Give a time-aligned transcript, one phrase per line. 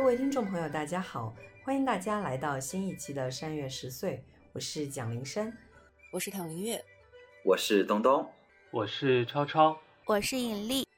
[0.00, 5.54] 各位听众朋友，大家好，欢迎大家来到新一期的山月十岁，我是蒋林山，
[6.10, 6.82] 我是唐林月，
[7.44, 8.26] 我是东东，
[8.70, 10.88] 我是超超，我是尹丽。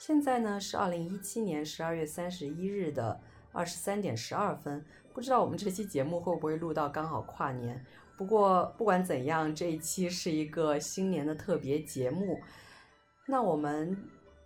[0.00, 3.20] 现在呢是二零一七年十二月三十一日的
[3.52, 4.84] 二十三点十二分，
[5.14, 7.86] 不知道我们这期节目会不会录到刚好跨年。
[8.16, 12.42] 不过不管怎样，这一期是一个新年的特别节目。
[13.28, 13.96] 那我们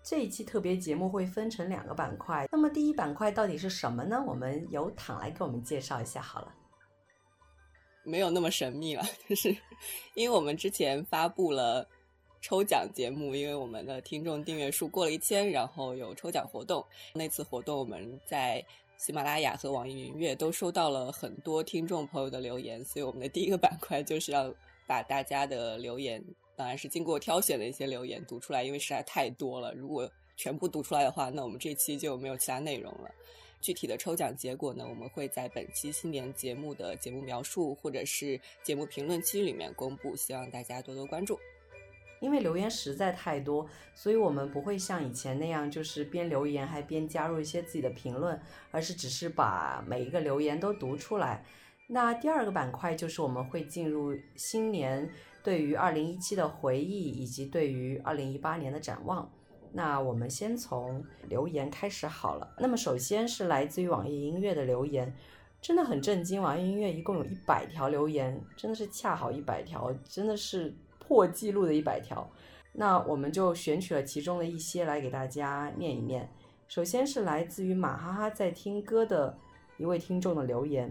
[0.02, 2.46] 这一期特别节目会分成两个板块。
[2.50, 4.22] 那么第一板块到底是什么呢？
[4.26, 6.54] 我们由躺来给我们介绍一下好了。
[8.04, 9.56] 没有那么神秘了，就是
[10.14, 11.88] 因为我们之前发布了。
[12.44, 16.84] 抽奖节目，因为我们的听众订阅数过了一千，然后有抽奖活动。
[17.14, 18.60] 那次活动我们在
[18.96, 24.52] 喜马拉雅和网易云音乐都收到了很多听众朋友的留言，所以我们的第一个板块就是要
[24.88, 26.20] 把大家的留言，
[26.62, 29.74] 当然是经过挑选的一些留言读出来，因为实在太多了。
[29.74, 33.10] 如果全部读出来的话，那我们这期就没有其他内容了。
[33.60, 41.36] 具体的抽奖结果呢，我们会在本期新年节目的节目描述或者是节目评论区里面公布，希望大家多多关注。
[42.20, 51.44] 因为留言实在太多，所以我们不会像以前那样，就是边留言还边加入一些自己的评论，而是只是把每一个留言都读出来。
[51.88, 55.10] 那第二个板块就是我们会进入新年
[55.42, 59.30] 对于二零一七的回忆，以及对于二零一八年的展望。
[59.72, 62.54] 那我们先从留言开始好了。
[62.58, 65.14] 那么首先是来自于网易音乐的留言，
[65.60, 70.74] 真的很震惊，网易音乐一共有一百条留言，真的是恰好一百条，真的是。
[71.04, 72.26] 破纪录的一百条，
[72.72, 76.26] 那我们就选取了其中的一些来给大家念一念。
[76.68, 79.36] 首先是来自于马哈哈在听歌的
[79.76, 80.90] 一位听众的留言，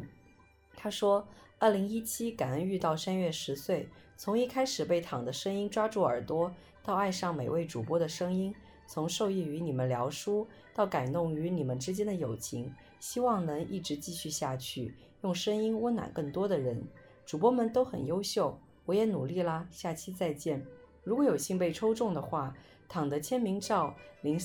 [0.76, 1.26] 他说
[1.62, 6.52] ：“二零一七，感恩遇到山月十岁，从一开始被躺的声音抓住耳朵，
[6.84, 8.52] 到爱上每位主播的声音，
[8.88, 16.84] 从受益于你们聊书，到感动于你们之间的友情，希望能一直继续下去，用声音温暖更多的人。
[17.28, 20.66] 主播们都很优秀。”我也努力啦，下期再见。
[21.04, 22.56] 如果有幸被抽中的话，
[22.90, 24.36] 躺的签名照，林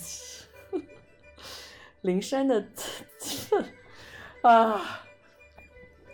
[2.03, 2.69] 林山的
[4.45, 5.06] 啊，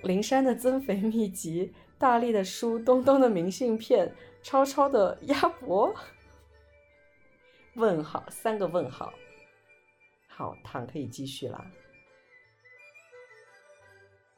[0.02, 5.94] 灵山的增肥秘籍，大力的书，东东的明信片，超超的鸭脖。
[7.74, 9.12] 问号，三个问号。
[10.28, 11.64] 好，躺可以继续啦。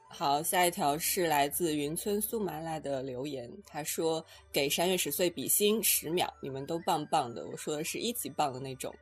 [0.09, 8.95] 好，下一条是来自云村苏麻辣的留言，他说：“给山月十岁比心十秒，你们都棒棒的。”我说的是一级棒的那种。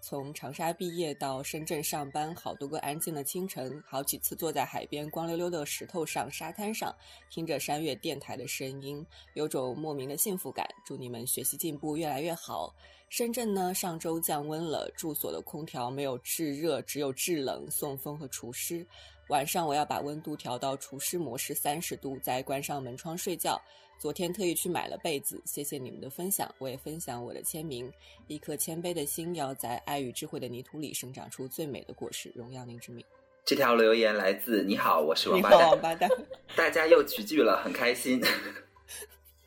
[0.00, 6.94] 从长沙毕业到深圳上班，好多个安静的清晨，好几次坐在海边光溜溜的石头上、沙滩上，
[7.28, 10.66] 听着山月电台的声音，有种莫名的幸福感。
[10.84, 12.74] 祝你们学习进步越来越好。
[13.10, 18.86] 深圳呢，上周降温了，住所的空调没有制热，只有制冷、送风和除湿。
[19.28, 23.60] 晚上我要把温度调到除湿模式三十度，再关上门窗睡觉。
[24.00, 27.92] 昨天特意去买了被子，谢谢你们的分享，我也分享我的签名。
[28.28, 32.32] 一颗谦卑的心，要在爱与智慧的泥土里生长出最美的果实。
[32.34, 33.04] 荣耀您之名。
[33.44, 35.68] 这条留言来自你好，我是王八蛋。
[35.68, 36.08] 王八蛋，
[36.56, 38.22] 大家又齐聚了，很开心。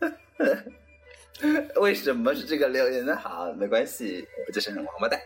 [1.82, 3.16] 为什么是这个留言呢？
[3.16, 5.20] 好，没关系，我就是王八蛋。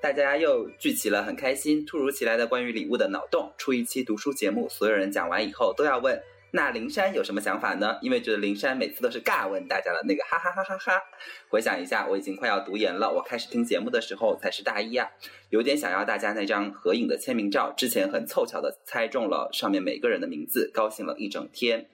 [0.00, 1.84] 大家又聚齐了，很开心。
[1.84, 6.18] 突如其来的关于礼物的脑洞，出一期读书节目，所有人讲完以后都要问：
[6.52, 7.98] 那灵山有什么想法呢？
[8.02, 11.02] 因为觉得灵山每次都是尬问大家的那个，哈哈哈哈哈。
[11.48, 13.10] 回想一下，我已经快要读研了。
[13.10, 15.10] 我开始听节目的时候才是大一啊，
[15.50, 17.72] 有点想要大家那张合影的签名照。
[17.76, 21.88] 之前很凑巧的猜中了上面每个人的名字，高兴了一整天。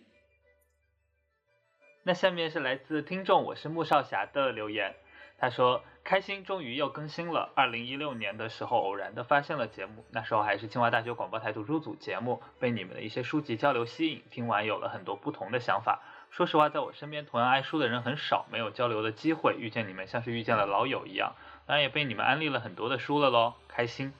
[2.04, 4.94] 那下面是来自听众我是穆少侠的留言。
[5.38, 7.50] 他说：“开心，终于又更新了。
[7.56, 16.00] 二零一六年的时候，偶然的发现了节目，那时候还是清华大学广播台读书组节目，被你们的一些书籍交流吸引，听完有了很多不同的想法。
[16.30, 21.34] 说实话，在我身边同样爱书的人很少，没有交流的机会，遇见你们像是遇见了老友一样。
[21.66, 24.12] 当然也被你们安利了很多的书了喽，开心。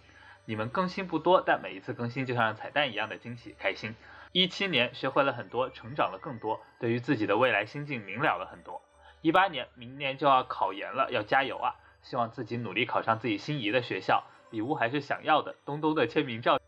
[0.45, 3.95] 你们更新不多，但每一次更新就像彩蛋一样的惊喜，开心。
[4.33, 8.83] 一七年学会了很多，成长了更多，对于自己的未来心境明了了很多。”
[9.27, 11.75] 一八年，明年就要考研了，要加油啊！
[12.01, 14.23] 希望自己努力考上自己心仪的学校。
[14.51, 16.61] 礼物还是想要的，东东的签名照、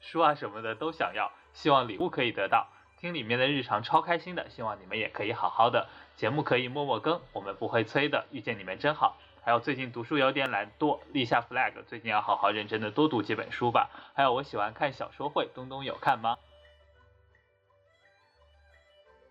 [0.00, 1.30] 书啊什么的都想要。
[1.52, 2.66] 希望礼物可以得到。
[2.98, 5.86] 听里面的日常超开心的，希望你们也可以好好的。
[6.16, 8.26] 节目可以默默更，我们不会催的。
[8.32, 9.16] 遇见你们真好。
[9.44, 13.88] 还有最近读书有点懒惰，立下 flag，最近要好好认真的多读几本书吧。
[14.16, 16.36] 还有我喜欢看小说会，东东有看吗？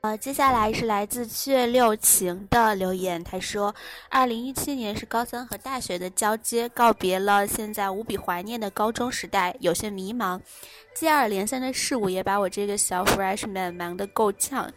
[0.01, 3.21] 呃，接下来是来自七月六晴的留言。
[3.21, 3.75] 他说
[4.09, 10.39] ：“二零一七年是高三和大学的交接，告别了现在无比怀念的高中时代，有些迷茫。
[10.95, 14.71] 接二连三的事物也把我这个小 freshman 忙得够呛。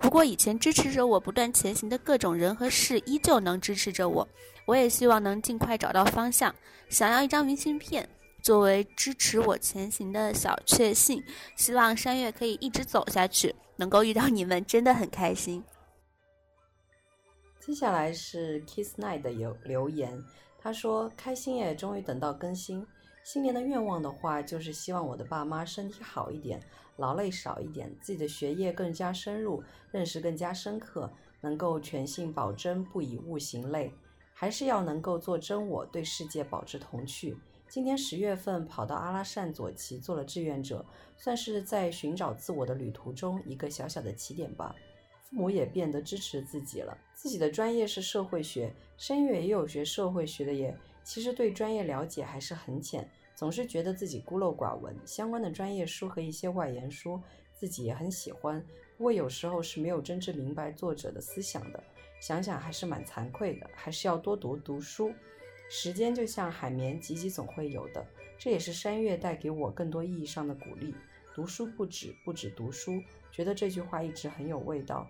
[0.00, 4.26] 不过，以前支持着我不断前行的各种人和事，依旧能支持着我。
[4.64, 6.54] 我也希望能尽快找到方向，
[6.88, 8.08] 想要一张明信片。”
[8.40, 11.20] 作为支持我前行的小确幸，
[11.56, 15.64] 希望山月可以一直走下去，能够遇到你们真的很开心。
[17.60, 20.22] 接下来是 Kiss Night 的留留言，
[20.58, 22.84] 他说：“开心耶，终于等到更新。
[23.24, 26.60] 新年的愿望的话，就是希望我的爸妈身体好一点，
[26.96, 31.10] 劳累少一点，自己的学业更加深入，认识更加深刻，
[31.40, 33.94] 能够全信保真，不以物行类，
[34.32, 37.38] 还是要能够做真我，对世界保持童趣。”
[37.68, 40.84] 今年十月份跑到阿拉善左旗做了志愿者，
[41.18, 44.74] 算是在寻找自我的旅途中一个小小的起点吧。
[45.22, 46.96] 父母也变得支持自己了。
[47.14, 50.74] 自己的专业是社会学，声乐也有学社会学的耶。
[51.04, 54.96] 其实对专业了解还是很浅，总是觉得自己孤陋寡闻。
[55.04, 57.20] 相关的专业书和一些外延书，
[57.54, 58.64] 自己也很喜欢，
[58.96, 61.84] 不过有时候是没有真正明白作者的思想的。
[62.18, 65.12] 想想还是蛮惭愧的，还是要多读读书。
[65.68, 68.04] 时间就像海绵，挤挤总会有的。
[68.38, 70.94] 这也是山月带给我更多意义上的鼓励。
[71.34, 73.02] 读书不止，不止读书。
[73.30, 75.06] 觉得这句话一直很有味道。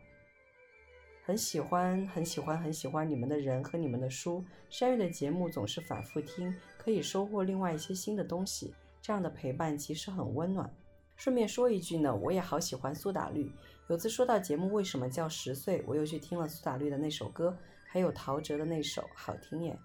[1.22, 4.44] 很喜欢，很喜欢，很喜欢你们的人和你们的书。
[4.68, 8.74] 山月的节目总是反复听，可以收获另外一些新的东西。
[9.00, 10.70] 这样的陪伴其实很温暖。
[11.16, 13.50] 顺便说一句呢，我也好喜欢苏打绿。
[13.88, 17.56] 有次说到节目为什么叫十岁，我又去听了苏打绿的那首歌，
[17.86, 19.78] 还有陶喆的那首，好听耶。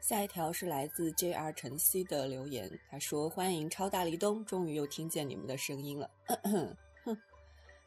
[0.00, 1.52] 下一条是来自 J.R.
[1.54, 6.10] 晨曦的留言，他说：“欢迎超大离东，终于又听见你们的声音了。”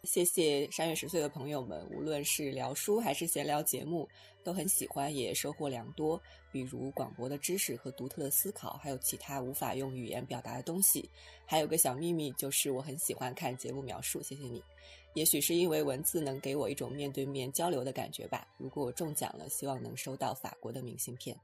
[0.04, 4.08] 谢谢三月十岁的朋友们，无论是聊书还是闲聊节目，
[4.44, 6.22] 都很喜欢，也收获良多。
[6.52, 11.10] 比如广博的知识和独特的思考，还有其他无法用语言表达的东西。
[11.46, 14.22] 还有个小秘密，就是我很喜欢看节目描述。
[14.22, 14.64] 谢谢你。
[15.16, 18.48] 也许是因为文字能给我一种面对面交流的感觉吧。
[18.58, 21.38] 如果我中奖了，希望能收到法国的明信片。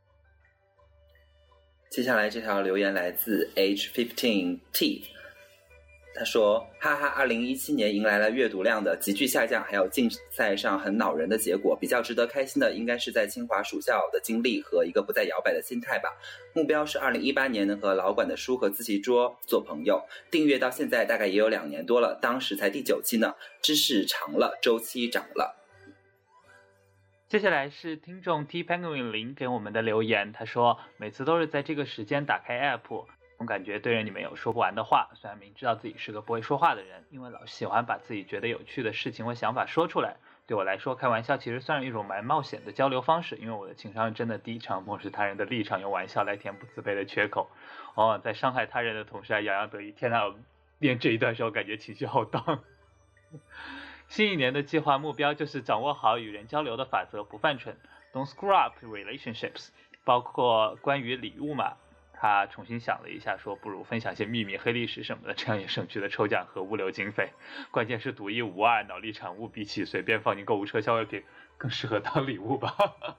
[1.89, 5.05] 接下来这条留言来自 H fifteen T，
[6.13, 11.77] 他说：“哈哈，二零一七年迎来了阅读量的急剧下降，还有竞赛上很恼人的结果。
[11.79, 16.09] 比较值得开心的，应该是在清华暑校的经历和一个不再摇摆的心态吧。
[16.53, 20.03] 目标是二零一八年能和老馆的书和自习桌做朋友。
[20.29, 23.33] 订阅到现在大概也有两年多了，当时才第九期呢。
[23.61, 25.55] 知识长了，周期长了。”
[27.35, 35.09] 接下来是听众 T Penguin 零给我们的留言，他说每次都是在这个时间打开 App，总感觉对着你们有说不完的话。
[35.15, 40.15] 虽然明知道自己是个不会说话的人，因为老喜欢把自己觉得有趣的事情或想法说出来。
[40.47, 47.49] 对我来说，开玩笑其实算是一种蛮冒险的交流方式，因为我的情商真的低，常漠视他人的立场，用玩笑来填补自卑的缺口。
[47.95, 49.91] 往往在伤害他人的同时还洋洋得意。
[49.91, 50.33] 天呐，
[50.79, 52.63] 念这一段时候感觉情绪好荡。
[54.07, 57.75] 新一年的计划目标就是掌握好与人交流的法则，不犯蠢
[58.13, 59.69] ，Don't screw up relationships。
[60.03, 61.73] 包括关于礼物嘛，
[62.13, 67.31] 他重新想了一下，说不如分享些秘密、黑历史什么的，这样也省去了抽奖和物流经费。
[67.71, 71.23] 关键是独一无二，脑力产物比起随便放进购物车消费品
[71.57, 72.75] 更适合当礼物吧。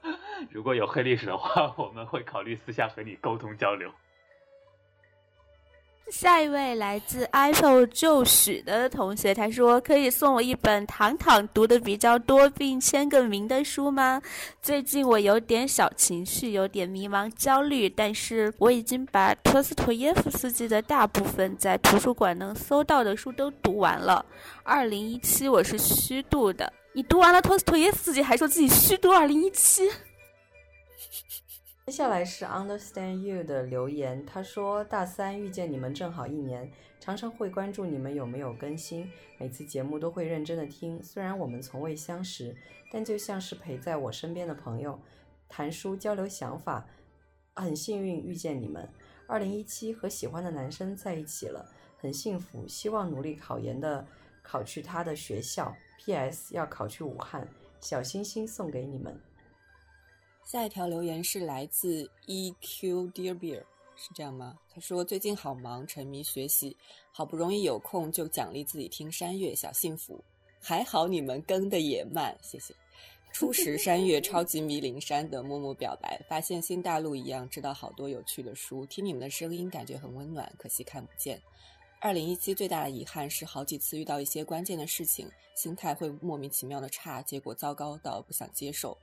[0.49, 3.91] 如果有黑历史的话，我们会考虑私下和你沟通交流。
[6.11, 14.21] 下一位来自 iPhone 就许的同学，他说：“可以送我一本糖糖读的比较多并签个名的书吗？
[14.61, 24.25] 最近我有点小情绪，有点迷茫焦虑，但是我已经把托斯托耶夫斯基的大部分在图书馆能搜到的书都读完了。
[24.63, 29.89] 二零一七我是虚度的，你读完了托斯托耶夫斯基，还说自己虚度二零一七。”
[31.87, 41.01] 接下来是 Understand You 的留言，他说：“大三遇见你们正好一年，常常会关注你们有没有更新，每次节目都会认真的听。
[41.01, 42.53] 虽然我们从未相识，
[42.91, 44.99] 但就像是陪在我身边的朋友，
[45.47, 46.85] 谈书交流想法，
[47.55, 48.89] 很幸运遇见你们。
[49.25, 52.67] 二零一七和喜欢的男生在一起了，很幸福。
[52.67, 54.05] 希望努力考研的
[54.43, 55.73] 考去他的学校。
[55.99, 56.53] P.S.
[56.53, 57.47] 要考去武汉。
[57.79, 59.17] 小星星送给你们。”
[60.47, 63.09] 下一条留言是来自 E.Q.
[63.09, 63.61] Dear Beer，
[63.97, 64.57] 是这样吗？
[64.73, 66.73] 他说最近好忙，沉迷学习，
[67.11, 70.23] 好不容易有空就奖励自己听山月，小幸福。
[70.61, 72.73] 还好你们更的也慢，谢谢。
[73.33, 81.41] 初识山月，超级迷灵山的默默表白，发现新大陆一样，知道好多有趣的书，听你们的声音感觉很温暖，可惜看不见。
[81.99, 88.97] 二零一七最大的遗憾是好几次遇到一些关键的事情，心态会莫名其妙的差，结果糟糕到不想接受。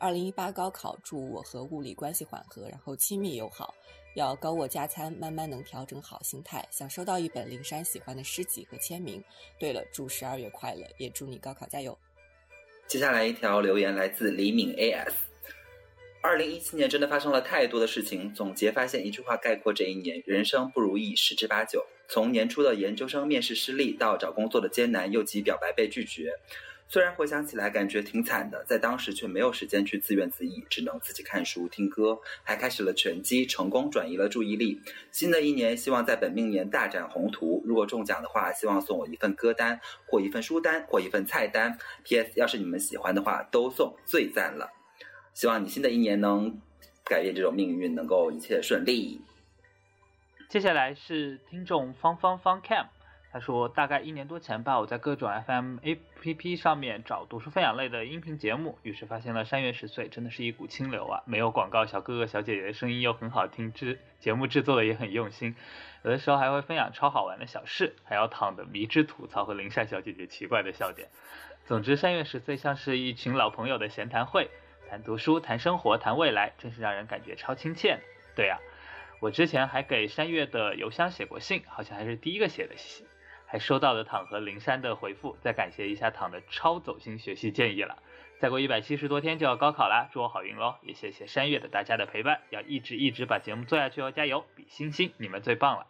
[0.00, 3.74] 二零一八高考，祝我和物理关系缓和，然后亲密友好，
[4.16, 6.66] 要高卧加餐，慢慢能调整好心态。
[6.70, 9.22] 想收到一本灵山喜欢的诗集和签名。
[9.58, 11.96] 对了，祝十二月快乐，也祝你高考加油。
[12.86, 15.12] 接下来一条留言来自李敏 AS。
[16.22, 21.84] 二零一七年真的发生了太多的事情，总结发现一句话概括这一年：人生不如意十之八九。
[22.08, 26.32] 从年初的研究生面试失利，到找工作的艰难，又及表白被拒绝。
[26.92, 34.82] 虽然回想起来感觉挺惨的，在当时却没有时间去自怨自艾，只能自己看书听歌，还开始了拳击，成功转移了注意力。
[35.12, 41.78] 新的一年希望在本命年大展宏图，如果中奖的话，希望送我一份歌单，或一份书单，或一份菜单。
[42.02, 42.32] P.S.
[42.34, 44.68] 要是你们喜欢的话，都送，最赞了。
[45.32, 46.60] 希望你新的一年能
[47.04, 49.20] 改变这种命运，能够一切顺利。
[50.48, 52.88] 接下来是听众方方方 camp
[53.32, 61.22] 他说大概一年多前吧，我在各种 FM APP 上面找读书分享类的音频节目，于是发现了山月十岁，真的是一股清流啊！
[61.26, 65.54] 没有广告，小哥哥小姐姐的声音又很好听，制节目制作的也很用心，
[66.02, 71.08] 有的时候还会分享超好玩的小事，还要躺的迷之吐槽和林善小姐姐奇怪的笑点。
[71.66, 74.50] 总之，山月十岁像是一群老朋友的闲谈会，
[74.88, 78.00] 谈读书，谈生活，谈未来，真是让人感觉超亲切。
[78.34, 78.58] 对呀。
[79.20, 83.06] 我之前还给山月的邮箱写过信，好像还是第一个写的信，
[83.50, 88.00] 还收到了躺和灵山的回复，再感谢一下躺的超走心学习建议了。
[88.38, 90.76] 再过一百七十多天就要高考啦，祝我好运喽！
[90.82, 94.44] 也谢谢山月的大家的陪伴，要一直一直把节目做下去哦，加油！
[94.54, 95.84] 比心心，你们最棒了。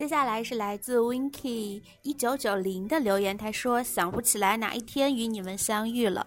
[0.00, 6.26] 接下来是来自 Winky 一九九零的留言，他说想不起来哪一天与你们相遇了。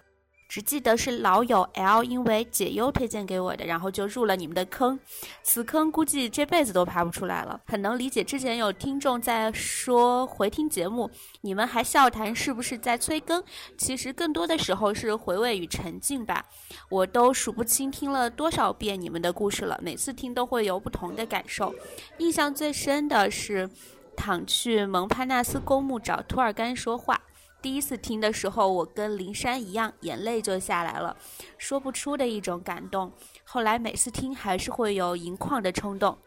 [0.52, 5.00] 只记得是老友 L 因为解忧推荐给我的，然后就入了你们的坑，
[5.42, 7.58] 此坑估计这辈子都爬不出来了。
[7.64, 13.42] 很能理解之前有听众在说回听节目，你们还笑谈是不是在催更？
[13.78, 16.44] 其实更多的时候是回味与沉浸吧。
[16.90, 21.74] 我都数不清听了多少遍你们的故事了，每次听都会有不同的感受。
[22.18, 23.70] 印象最深的是，
[24.14, 27.18] 躺去蒙帕纳斯公墓找图尔干说话。
[27.62, 31.16] 第一次听的时候，我跟林珊一样，眼泪就下来了，
[31.56, 33.12] 说不出的一种感动。
[33.44, 36.18] 后来每次听，还是会有盈眶的冲动。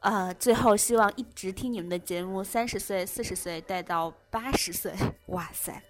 [0.00, 4.92] 呃，最后希望一直听你们的节目，三十岁、四十岁，带到八十岁。
[5.28, 5.82] 哇塞！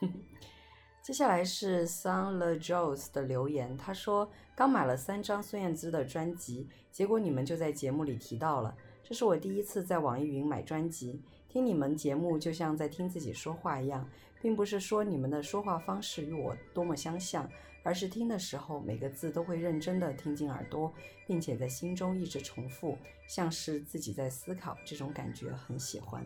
[1.02, 11.20] 接下来是 Sun Le Jones 的留言，他说刚买了三张孙燕姿的专辑，结果你们就在节目里提到了，这是我第一次在网易云买专辑。
[11.52, 14.08] 听你们节目就像在听自己说话一样，
[14.40, 17.50] 并不是说你们的说话方式与我多么相像，
[17.82, 20.92] 而是听的时候每个字都会认真的听进耳朵，
[21.26, 26.24] 并且在心中一直重复，像是自己在思考，这种感觉很喜欢。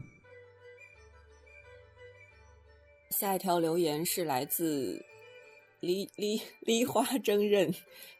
[3.08, 5.02] 下一条留言是来自
[5.80, 7.72] 梨梨梨花争刃，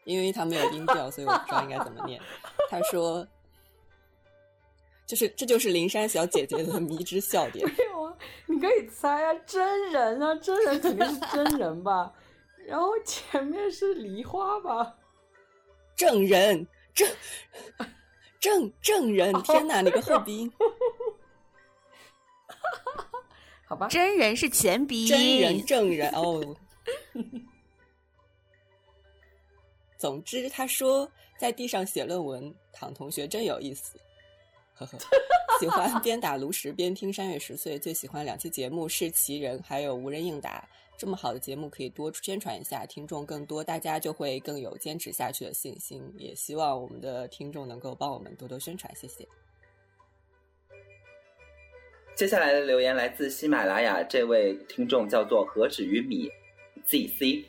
[0.05, 2.19] 因为他没有音调，所以我不知道应该怎么念。
[2.67, 3.27] 他说。
[5.05, 7.65] 就是，这就是灵山小姐姐的迷之笑点。
[7.77, 12.11] 没有啊，你可以猜啊，真人啊，真人肯定是真人吧？
[12.65, 14.95] 然后前面是梨花吧？
[15.95, 17.07] 证人，证
[18.39, 20.51] 证证人，天哪，你个后鼻音！
[23.65, 26.55] 好吧， 真人是前鼻音，真人证人哦。
[29.97, 33.99] 总之，他说在地上写论文，唐同学真有意思。
[34.75, 34.97] 呵呵，
[35.59, 40.67] 喜欢边打炉石边听山月十岁，最喜欢两期节目是奇人，还有无人应答。
[40.97, 46.01] 这么好的节目可以多宣传一下，听众更多，大家就会更有坚持下去的信心。
[46.17, 49.27] 也希望我们的听众能够帮我们多多宣传，谢谢。
[52.15, 56.29] 接下来的留言来自喜马拉雅，这位听众叫做何止于米
[56.87, 57.45] zc。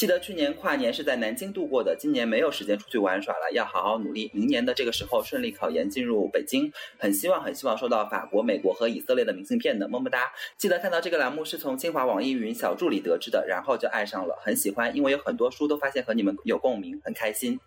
[0.00, 6.72] 记得去年跨年是在南京度过的，今年没有时间出去玩耍了，要好好努力，明年的这个时候顺利考研进入北京。
[6.98, 10.32] 很希望很希望收到法国、美国和以色列的明信片的，么么哒！
[10.56, 17.60] 记得看到这个栏目是从清华网易云小助理得知的，然后就爱上了，很喜欢，因为有很多书都发现和你们有共鸣，很开心。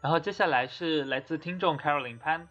[0.00, 2.46] 然后接下来是来自听众 Caroline Pan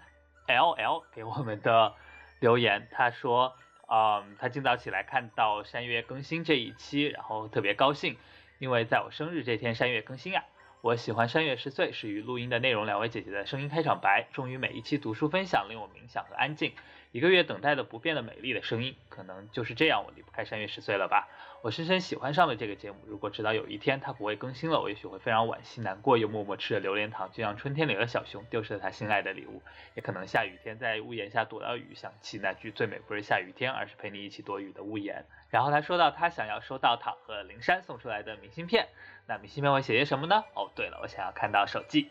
[0.45, 1.91] L L 给我们的
[2.39, 3.51] 留言，他说。
[3.87, 8.17] 嗯，他今早起来看到山月更新这一期，然后特别高兴，
[8.59, 10.43] 因为在我生日这天山月更新呀。
[10.81, 16.73] 我喜欢山月十岁是与录音的内容，两位姐姐的声音开场白，终于每一期读书分享令我冥想和安静，
[17.15, 21.29] 一个月等待的不变的美丽的声音，可能就是这样，我离不开山月十岁了吧。
[21.61, 22.97] 我深深喜欢上了这个节目。
[23.07, 29.61] 如果直到有一天它不会更新了，我也许会非常惋惜、难过，又默默吃着榴莲糖，就像春天里的小熊丢失了他心爱的礼物。
[29.95, 35.23] 也可能下雨天在屋檐下躲到雨，想起那句最美不是下雨天，而是陪你一起躲雨的屋檐。
[35.49, 38.89] 然后他说到他想要收到躺和灵山送出来的明信片，
[39.25, 40.43] 那明信片会写些什么呢？
[40.53, 42.09] 哦，对了，我想要看到手记。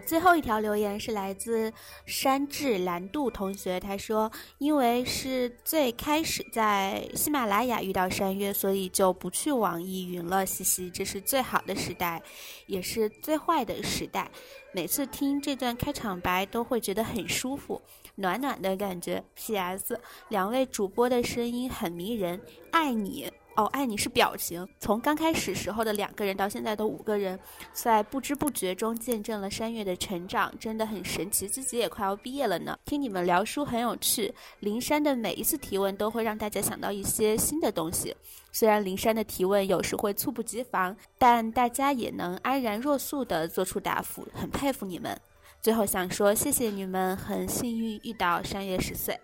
[0.00, 1.72] 最后一条留言是来自
[2.06, 10.44] 山治蓝度同学，他说：“因为是最开始在喜马拉雅遇到山月，所以就不去网易云了。
[10.44, 12.22] 嘻嘻，这是最好的时代，
[12.66, 14.30] 也是最坏的时代。
[14.72, 17.80] 每次听这段开场白都会觉得很舒服，
[18.16, 19.22] 暖暖的感觉。
[19.34, 19.98] P.S.
[20.28, 22.40] 两位主播的声音很迷人，
[22.70, 23.30] 爱你。”
[23.60, 24.66] 哦，爱你是表情。
[24.78, 27.38] 从刚开始时候的两个人到现在的五个人，
[27.74, 31.46] 在不知不觉中见证了山月的成长，真的很神奇。
[31.46, 32.78] 自己也快要毕业了呢。
[32.86, 38.16] 听你们聊书很有趣，灵山的每一次提问都会让大家想到一些新的东西。
[38.50, 45.14] 虽然灵山的提问有时会猝不及防，但大家也能安然若素地做出答复，很佩服你们。
[45.60, 49.20] 最后想说，谢谢你们，很幸运遇到山月十岁。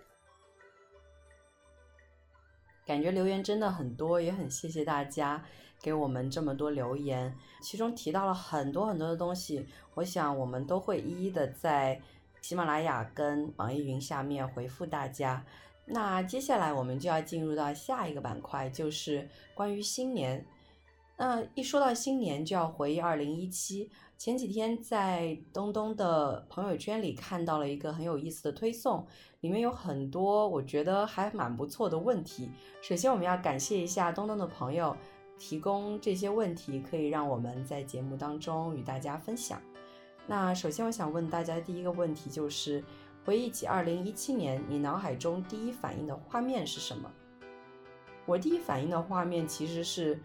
[2.87, 5.43] 感觉留言真的很多，也很谢谢大家
[5.81, 12.01] 给我们这么多留言，其中提到了很多很多的东西，我想我们都会一一的在
[12.41, 15.45] 喜马拉雅跟网易云下面回复大家。
[15.85, 20.45] 那接下来我们就要进入到下一个板块，就是关于新年。
[21.17, 23.89] 那一说到新年，就要回忆二零一七。
[24.17, 29.05] 前几天在东东的朋友圈里看到了一个很有意思的推送，
[29.41, 32.49] 里面有很多我觉得还蛮不错的问题。
[32.81, 34.97] 首先，我们要感谢一下东东的朋友
[35.37, 39.61] 提供这些问题，可以让我们在节目当中与大家分享。
[40.25, 42.83] 那首先，我想问大家第一个问题就是：
[43.23, 47.07] 回忆起二零一七年，你脑海中第一反应的画面是什么？
[48.25, 50.19] 我第一反应的画面其实是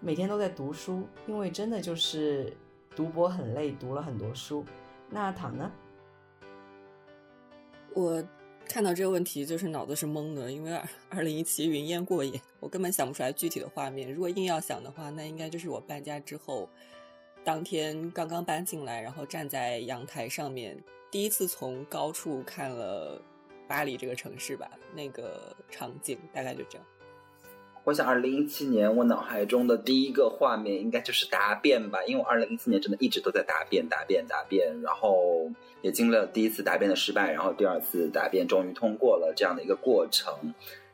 [0.00, 2.54] 每天都在读书，因为真的就是。
[2.94, 4.64] 读博很累，读了很多书。
[5.08, 5.70] 那躺呢？
[7.94, 8.24] 我
[8.66, 14.10] 看到这个问题就是脑子是懵的，因为二二零一七云烟过眼，我根本想不出来具体的画面。
[14.10, 16.68] 如果硬要想的话，那应该就是我搬家之后，
[17.44, 23.20] 当天刚刚搬进来，然后站在阳台上面，第一次从高处看了
[23.68, 26.86] 巴黎这个城市吧，那个场景大概就这样。
[27.84, 40.32] 我想，二零一七年我脑海中的第一个画面应该就是答辩吧，因为我二零一七年真的一直都在答辩、答辩、答辩，然后也经历了第一次答辩的失败，然后第二次答辩终于通过了这样的一个过程。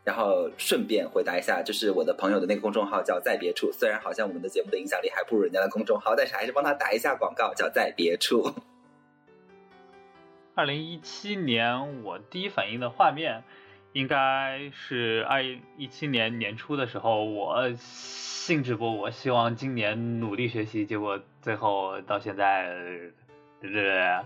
[0.03, 8.51] 然后顺便回答一下，就是我的朋友的那个公众号叫“在别处”，虽然好像我们的节目的影响力还不如人家的公众号，但是还是帮他打一下广告，叫“在别处”。
[10.57, 13.45] 二零一七年我第一反应的画面。
[13.99, 22.69] 应该是二一七年年初的时候，我兴致勃勃，希望今年努力学习，结果最后到现在，
[23.61, 24.25] 对对对。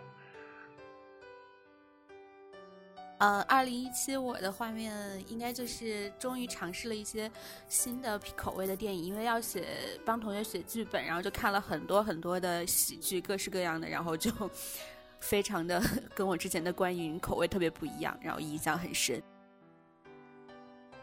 [3.16, 4.92] 呃，二零一七我的画面
[5.26, 7.30] 应该就是终于尝试了一些
[7.66, 9.64] 新的口味的电影，因为要写
[10.04, 14.30] 帮同学写剧本，然后就看了很多很多的喜剧，各式各样的，然后就
[15.18, 15.80] 非常的
[16.14, 19.22] 跟我之前的观影口味特别不一样，然后印象很深。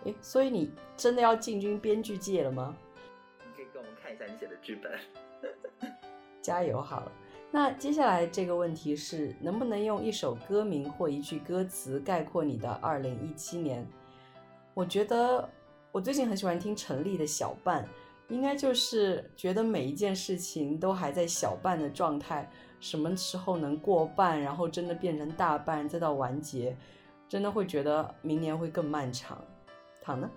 [0.05, 2.75] 诶，所以你真的要进军编剧界了吗？
[3.45, 4.91] 你可以给我们看一下你写的剧本，
[6.41, 7.12] 加油好了。
[7.51, 13.85] 那接下来这个问题是，能不能用一首歌名或一句歌词概括你的二零一七年？
[14.75, 15.49] 我觉得
[15.91, 17.88] 我最近很喜欢听陈粒的小半，
[18.27, 26.77] 应该就是觉得每一件事情都还在小半的状态，什么时候能过半，然后真的变成大半，再到完结，
[27.27, 29.43] 真的会觉得明年会更漫长。
[30.10, 30.28] 躺呢？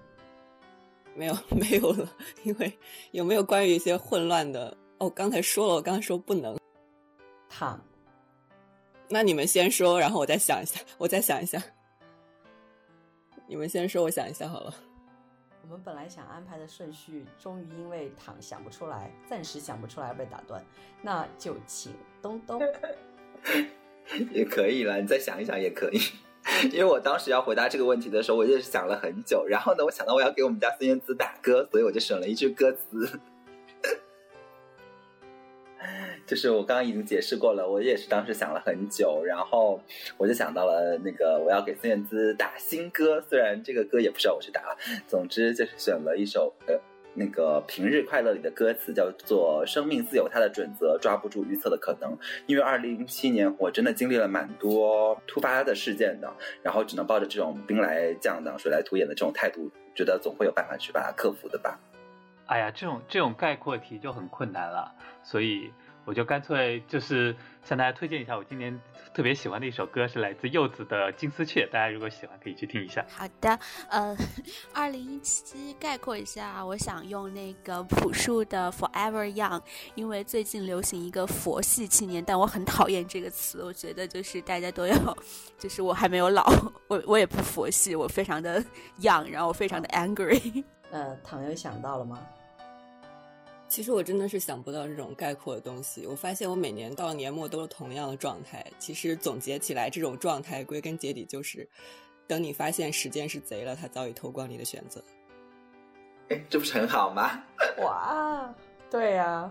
[1.15, 2.07] 没有 没有了，
[2.43, 2.79] 因为
[3.13, 4.77] 有没有关于一些混乱的？
[4.99, 6.59] 哦，刚才说了，我刚才说不能
[7.49, 7.83] 躺。
[9.09, 11.63] 那你们先说，然后我再想一下，我再想一下。
[13.47, 14.75] 你们先说，我想一下好了。
[15.63, 20.63] 我们本来想安排的顺序，终于因为躺想不出来，暂时想不出来被打断，
[21.01, 22.61] 那就请东东。
[24.33, 25.99] 也可以了，你再想一想也可以。
[26.73, 29.47] 因为我当时要回答这个问题的时候，我也是想了很久。
[29.47, 33.21] 然后呢，我想到我要给我们家孙燕姿打歌，所以我就选了一句歌词，
[36.27, 37.69] 就是我刚刚已经解释过了。
[37.69, 39.81] 我也是当时想了很久，然后
[40.17, 44.77] 我就想到了那个我要给孙燕姿打新歌，虽然这个歌也不是要我去打了，
[45.07, 46.75] 总之就是选了一首呃
[47.15, 52.17] 那个平日快乐里的歌词叫做“生命自有它的准则，抓不住预测的可能”。
[52.47, 61.79] 因为二零零七年我真的经历了蛮多突发的事件的，然后只能抱着这种兵来将挡，水来土掩的这种态度，觉得总会有办法去把它克服的吧。
[62.47, 65.73] 哎呀，这种这种概括题就很困难了，所以
[66.05, 67.35] 我就干脆就是
[67.65, 68.79] 向大家推荐一下我今年
[69.15, 73.05] 特别喜欢的一首歌，是来自柚子的《金丝雀》，大家如果喜欢可以去听一下。
[73.09, 74.17] 好的，呃，
[74.73, 79.61] 二零一七概括一下，我想用那个朴树的《Forever Young》，
[79.95, 84.97] 因为最近流行一个佛系青年，但我很讨厌这个词，我觉得就是大家都要，
[85.59, 86.45] 就是我还没有老，
[86.89, 88.63] 我我也不佛系，我非常的
[89.01, 90.65] young，然后我非常的 angry。
[90.91, 92.19] 呃，唐又想到了吗？
[93.73, 96.07] 其实我真的是想不到这种概括的东西。
[96.07, 98.63] 我发现我每年到年末都是同样的状态。
[98.79, 101.67] 其实总结起来，这种状态归根结底就是，
[102.27, 105.03] 等你发现时间是贼了，它早已偷光你的选择。
[106.29, 107.43] 哎，这不是很好吗？
[107.81, 108.55] 哇，
[108.91, 109.51] 对呀。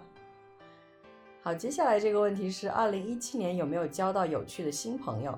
[1.41, 5.35] 好，接下来这个问题是：二零一七年有没有交到有趣的新朋友？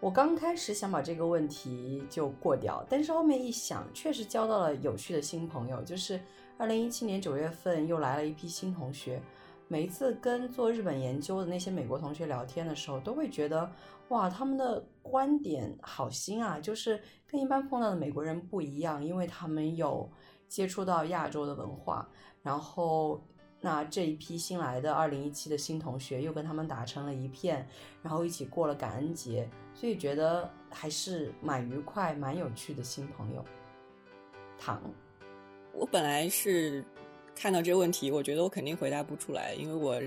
[0.00, 6.18] 我刚开始想把这个问题就过掉，但是后面一想，确实交到了有趣的新朋友，就是。
[6.58, 9.20] 二零一七年九月份又来了一批新同学，
[9.68, 13.70] 每一次跟做日本研究的那些美国同学聊天的时候，都会觉得
[14.08, 20.10] 哇，他们的观点好新啊，就是跟一般碰到的美国人不一样，因为他们有
[20.48, 22.08] 接触到亚洲的文化。
[22.42, 23.22] 然后
[23.60, 27.68] 那这一批新来的二零一七的新同学又跟他们打成了一片，
[28.02, 33.44] 然后一起过了感恩节，所以觉得还是蛮愉快、蛮有趣的新朋友。
[34.58, 34.80] 糖。
[35.76, 36.82] 我本来是
[37.34, 40.00] 看到这个问题，我觉得我肯定回答不出来，因为我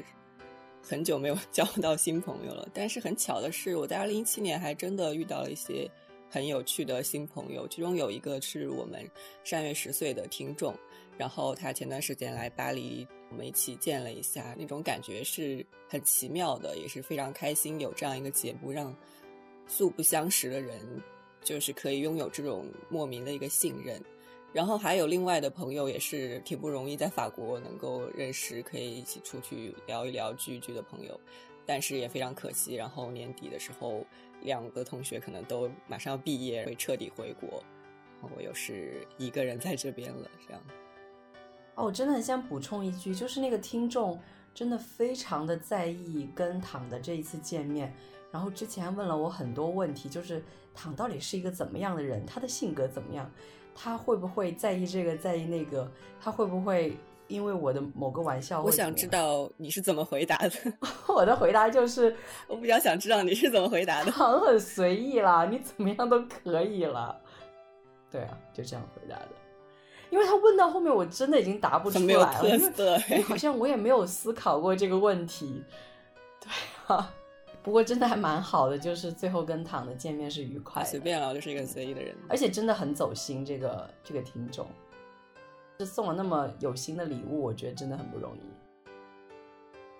[0.81, 2.67] 很久没有 交到新朋友了。
[2.73, 5.89] 但是很巧的是，我在二零一七年还真的遇到了一些
[6.27, 9.07] 很有趣的新朋友，其中有一个是我们
[9.43, 10.73] 善月十岁的听众，
[11.17, 18.95] 然后他前段时间来巴黎，我们一起见了一下，那种感觉是很奇妙的，也是非常开心，有这样一个节目，让
[19.67, 20.79] 素不相识的人
[21.43, 24.01] 就是可以拥有这种莫名的一个信任。
[24.51, 31.19] 然后还有另外的朋友也是挺不容易，在法国能够认识，可以一起出去聊一聊、聚一聚的朋友，
[31.67, 32.73] 但是也非常可惜。
[32.73, 34.03] 然后年底的时候，
[34.41, 37.63] 两个同学可能都马上要毕业，会彻底回国，
[38.35, 40.27] 我又是一个人在这边了。
[40.47, 40.61] 这样。
[41.75, 44.19] 哦，我真的很想补充一句，就是那个听众
[44.53, 47.93] 真的非常的在意跟躺的这一次见面，
[48.31, 53.31] 然后之前问了我很多问题，就是躺到底是一个怎么样的人，他的性格怎么样。
[53.81, 55.89] 他会不会在意这个，在意那个？
[56.21, 56.97] 他会不会
[57.29, 58.61] 因为我的某个玩笑？
[58.61, 60.51] 我想知道你是怎么回答的。
[61.07, 62.13] 我的回答就是，
[62.47, 64.11] 我比较想知道你是怎么回答的。
[64.11, 67.17] 很很随意啦，你怎么样都可以了。
[68.11, 69.29] 对啊，就这样回答的。
[70.09, 75.63] 因为他问到后面，我真的已经答不出来了，因为好像我也没有思考过这个问题。
[76.41, 76.51] 对
[76.87, 77.13] 啊。
[77.69, 83.45] 不过真的还蛮好的，就是最后跟躺的见面是愉快，随便了，就是一个随意的人，而且真的很走心。
[83.45, 84.65] 这个这个听众，
[85.77, 88.39] 就送了那么有心的礼物，我觉得真的很不容易。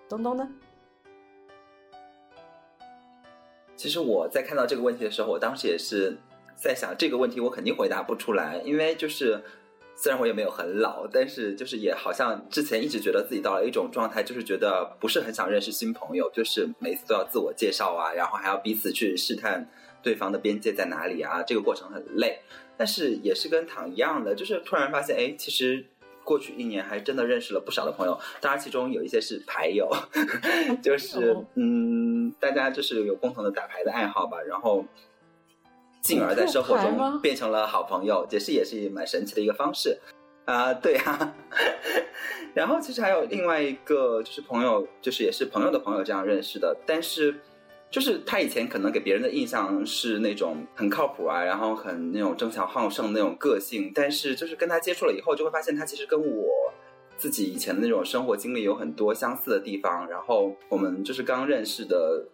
[0.10, 0.49] 东东呢？
[3.75, 6.17] 其实我在看到这个问题的时候，我当时也是
[6.55, 9.43] 在想，这个问题我肯定回答不出来，因为就是。
[10.01, 19.69] 虽然我也没有很老，但是就是也好像之前一直觉得自己到了一种状态，就是觉得不是很想认识新朋友，就是每次都要自我介绍啊，然后还要彼此去试探
[20.01, 22.39] 对方的边界在哪里啊，这个过程很累。
[22.77, 25.85] 但是也是跟躺一样的，就是突然发现，哎，其实
[26.23, 29.91] 过去一年还真的认识了不少的朋友，当然其中有一些是牌友，
[30.81, 34.85] 就是嗯，大家就是有共同的打牌的爱好吧，然后。
[36.01, 39.99] 进而，在生活中变成了好朋友，也是也是蛮神奇的一个方式
[40.45, 41.35] 啊，对啊。
[42.55, 46.75] 然后其实还有另外一个，就是朋友，就是也是朋友的朋友这样认识的。
[46.85, 47.35] 但是，
[47.91, 53.91] 就是他以前可能给别人的印象是那种很靠谱啊，然后很那种争强好胜那种个性。
[53.93, 56.47] 但是，就是跟他接触了以后，就会发现他其实跟我
[57.17, 60.09] 自己以前的那种生活经历有很多相似的地方。
[60.09, 62.25] 然后我们就是刚认识的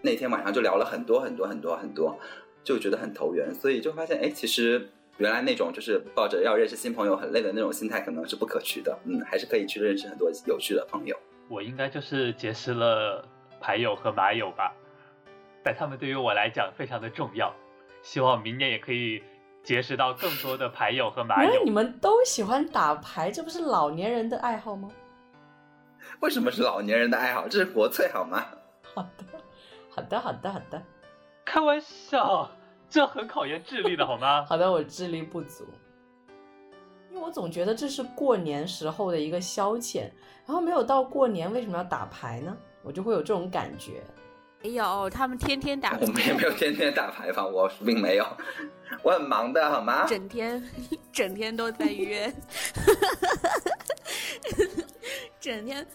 [0.00, 2.18] 那天晚上就聊了很多很多很多很多。
[2.64, 8.98] 就觉得很投缘，所以就发现，哎，其实原来那种就是抱着要认识新朋友很累的那种心态，可能是不可取的。
[9.04, 11.16] 嗯，还是可以去认识很多有趣的朋友。
[11.48, 13.24] 我应该就是结识了
[13.60, 14.72] 牌友和马友吧，
[15.62, 17.54] 但他们对于我来讲非常的重要。
[18.02, 19.22] 希望明年也可以
[19.62, 21.62] 结识到更多的牌友和马友。
[21.64, 24.88] 你们都喜欢打牌，这不是老年人的爱好吗？
[26.20, 27.46] 为什么是老年人的爱好？
[27.46, 28.44] 这是国粹好吗？
[28.82, 29.24] 好的，
[29.90, 30.82] 好的，好的，好的。
[31.44, 32.50] 开玩笑，
[32.88, 34.44] 这很考验智力的好吗？
[34.48, 35.66] 好的，我智力不足。
[37.10, 40.10] 因为我总觉得这是过年时候的一个消遣，
[40.46, 42.56] 然后没有到过年，为什么要打牌呢？
[42.82, 44.02] 我就会有这种感觉。
[44.62, 48.26] 没有，他们天天打我们也没有天天打牌吧，我并没有，
[49.02, 50.06] 我很忙的好吗？
[50.06, 50.62] 整天
[51.12, 52.32] 整天都在约，
[55.40, 55.86] 整天。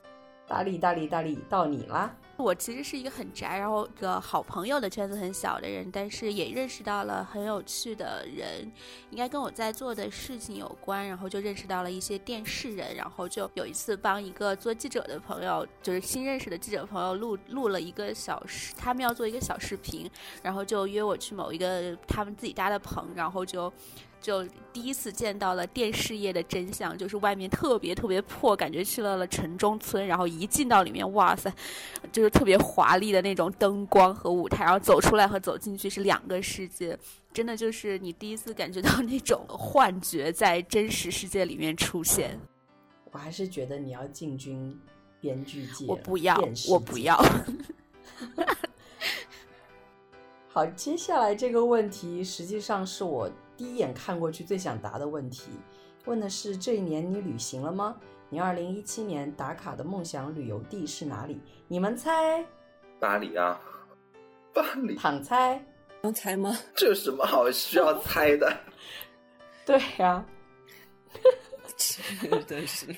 [0.50, 2.16] 大力大力大力，到你啦！
[2.38, 8.72] 我其实是一个很宅，然后个好朋友的圈子很小的人，但是也认识到了很有趣的人，
[9.10, 20.10] 应该跟我在做的事情有关，然后就认识到了一些电视人，然后就有一次帮一个做记者的朋友，就是新认识的记者朋友录录了一个小视，他们要做一个小视频，
[20.44, 23.72] 然后就约我去某一个他们自己搭的棚，然后就。
[24.20, 31.54] 就第一次见到了电视业的真相，就是外面特别特别破，感觉去了了城中村，然后一进到里面，哇塞，
[32.12, 36.98] 就是特别华丽的那种灯光和舞台，然后走出来和走进去是两个世界，
[37.32, 42.38] 真的就是你第一次感觉到那种幻觉在真实世界里面出现。
[43.12, 44.78] 我还是觉得你要进军
[45.22, 47.18] 编剧界，我不要，我不要。
[50.50, 53.32] 好，接下来这个问题实际上是我。
[53.58, 55.50] 第一眼看过去最想答的问题，
[56.06, 57.98] 问的是这一年你旅行了吗？
[58.30, 61.42] 你二零一七年打卡的梦想旅游地是哪里？
[61.68, 62.46] 你们猜？
[63.00, 63.60] 巴黎啊，
[64.54, 64.96] 巴黎。
[64.96, 65.60] 躺猜？
[66.02, 66.56] 能猜吗？
[66.76, 68.56] 这有什么好需要猜的？
[69.66, 70.24] 对呀，
[71.76, 72.96] 真的是，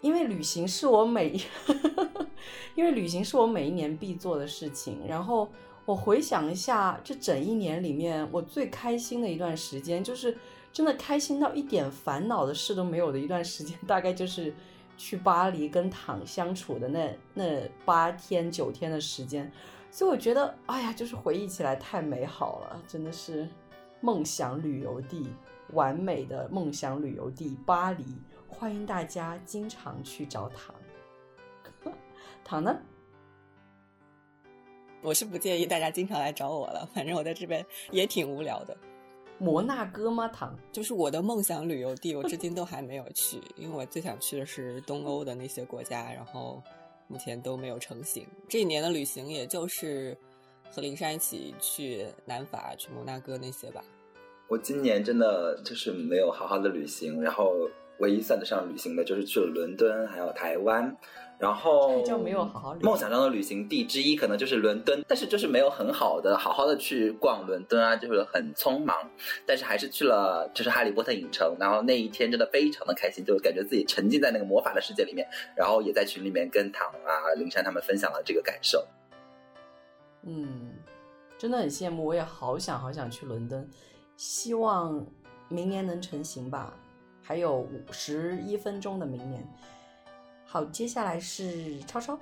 [0.00, 1.38] 因为旅行是我每，
[2.74, 5.50] 因为旅行是我每一年必做的事情，然后。
[5.84, 10.36] 我回想一下，这整一年里面，我最开心的一段时间，就是
[10.72, 14.54] 真的开心到一点烦恼的事都没有的一段时间， 大概就是
[14.96, 19.50] 去巴黎跟躺相处的那那八天九天的时间。
[19.90, 23.48] 所以我觉得，哎呀，就是回忆起来太美好了，真的是
[24.00, 25.26] 梦想旅游地，
[25.72, 28.04] 完美的梦想旅游地巴黎，
[28.46, 30.72] 欢迎大家经常去找躺。
[32.44, 32.78] 躺呢？
[35.02, 38.76] 我是不介意大家经常来找我了，反正我在这边也挺无聊的。
[39.38, 40.28] 摩纳哥吗？
[40.28, 46.62] 唐就是我的梦想旅游地，我至今都还没有去，因为我最想去的是东欧的那些国家，然后
[47.08, 48.26] 目前都没有成型。
[48.46, 50.14] 这一年的旅行也就是
[50.70, 53.82] 和林珊一起去南法、去摩纳哥那些吧。
[54.46, 57.66] 我今年真的就是没有好好的旅行，然后
[58.00, 60.94] 唯一算得上旅行的就是去了伦敦，还有台湾。
[61.40, 68.94] 然后就没有好好梦想中的旅行地之一，可能就是伦敦，但是就是没有很好的好好的去逛伦敦啊，就是很匆忙，
[69.46, 75.26] 但是还是去了，就是哈利波特影城，然后那一天真的非常的开心，就感觉自己沉浸在那个魔法的世界里面，
[75.56, 78.86] 然后也在群里面跟唐啊、林珊他们分享了这个感受。
[80.24, 80.74] 嗯，
[81.38, 83.66] 真的很羡慕，我也好想好想去伦敦，
[84.18, 85.06] 希望
[85.48, 86.74] 明年能成行吧，
[87.22, 89.42] 还有五十一分钟的明年。
[90.52, 92.18] 好，接下来是超超。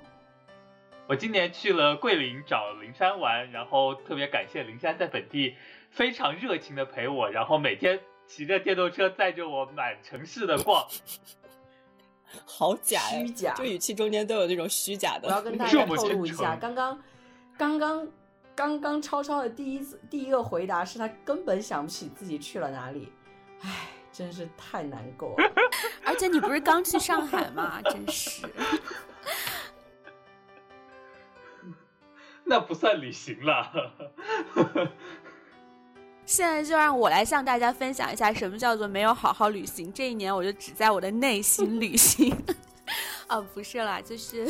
[1.07, 5.55] 我今年去了桂林找灵山玩，然后特别感谢灵山在本地
[5.89, 10.87] 非常热情的陪我，然后每天骑着电动车载着我满城市的逛。
[12.45, 15.27] 好假，虚假，就语气中间都有那种虚假的。
[15.27, 17.01] 我要跟大家透露一下，刚刚，
[17.57, 18.07] 刚刚，
[18.53, 23.11] 刚刚超超的第一次第一个回答是他根本想不起自己去了哪里，
[23.61, 23.87] 唉。
[24.19, 25.49] 真是太难过了，
[26.03, 27.79] 而且你不是刚去上海吗？
[27.89, 28.45] 真是，
[32.43, 33.71] 那不算旅行了。
[36.25, 39.89] 现在就让我来向大家分享一下，什么叫做没有好好旅行。
[39.93, 42.35] 这一年，我就只在我的内心旅行。
[43.27, 44.45] 啊，不是啦，就是。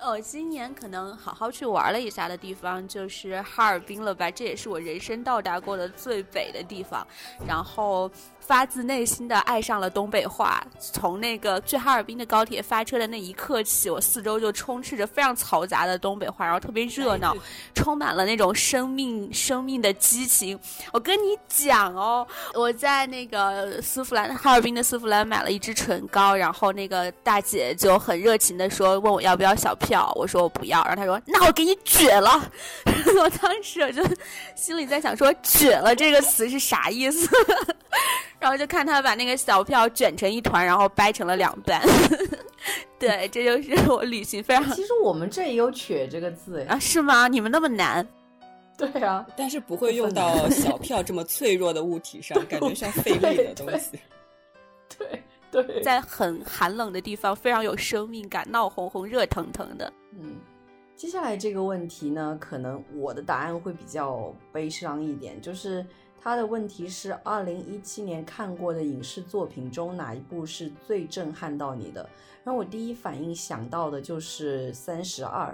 [0.00, 4.30] 呃，今年可能好好去玩了一下的地方就是哈尔滨了吧？
[4.30, 7.06] 这也是我人生到达过的最北的地方，
[7.46, 8.10] 然后。
[8.50, 10.60] 发自内心的爱上了东北话。
[10.80, 17.32] 从那个去哈尔滨的高铁发车的那一刻起，我四周就充斥着非常嘈杂的东北话，然后特别热闹，
[17.76, 20.58] 充满了那种生命生命的激情。
[20.92, 32.50] 我跟你讲哦，我在那个丝芙兰哈尔滨的丝芙兰买了一支唇膏，然后那个大姐就很热情的说问我要不要小票，我说我不要，然后她说那我给你撅了。
[33.16, 34.02] 我当时我就
[34.56, 37.28] 心里在想说卷了这个词是啥意思？
[38.40, 41.82] 然后就看他把那个小票卷成一团，然后掰成了两半。
[42.98, 44.64] 对，这就是我旅行非常。
[44.72, 46.78] 其实我们这也有“瘸”这个字啊？
[46.78, 47.28] 是吗？
[47.28, 48.06] 你们那么难？
[48.76, 53.98] 对啊，但是不会用到 小票这么脆弱的物体上，感觉像费力的东西。
[54.98, 59.92] 对对，在很寒冷的地方，非常有生命感，闹哄哄、热腾腾的。
[60.18, 60.36] 嗯，
[60.96, 65.84] 接下来这个问题呢，可能我的答案会比较悲伤一点，就是。
[66.22, 72.06] 他的问题是：二零一七年看过的影视作品中哪一部是最震撼到你的？
[72.44, 75.50] 然后我第一反应想到的就是《三十二》，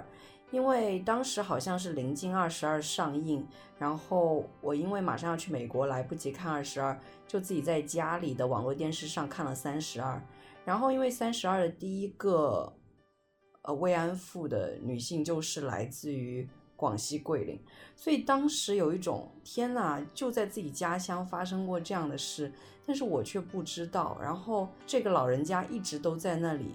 [0.51, 3.47] 因为当时好像是临近二十二上映，
[3.79, 10.15] 然后我因为马上要去美国，来不及看二十二，就自己在家里的网络电视上看了《三十二》。
[10.65, 12.73] 然后因为《三十二》的第一个
[13.61, 17.59] 呃慰安妇的女性就是来自于广西桂林，
[17.97, 22.53] 所以当时有一种天呐，就在自己家乡发生过这样的事。
[22.85, 26.67] 但是我却不知道，然后这个老人家一直都在那里，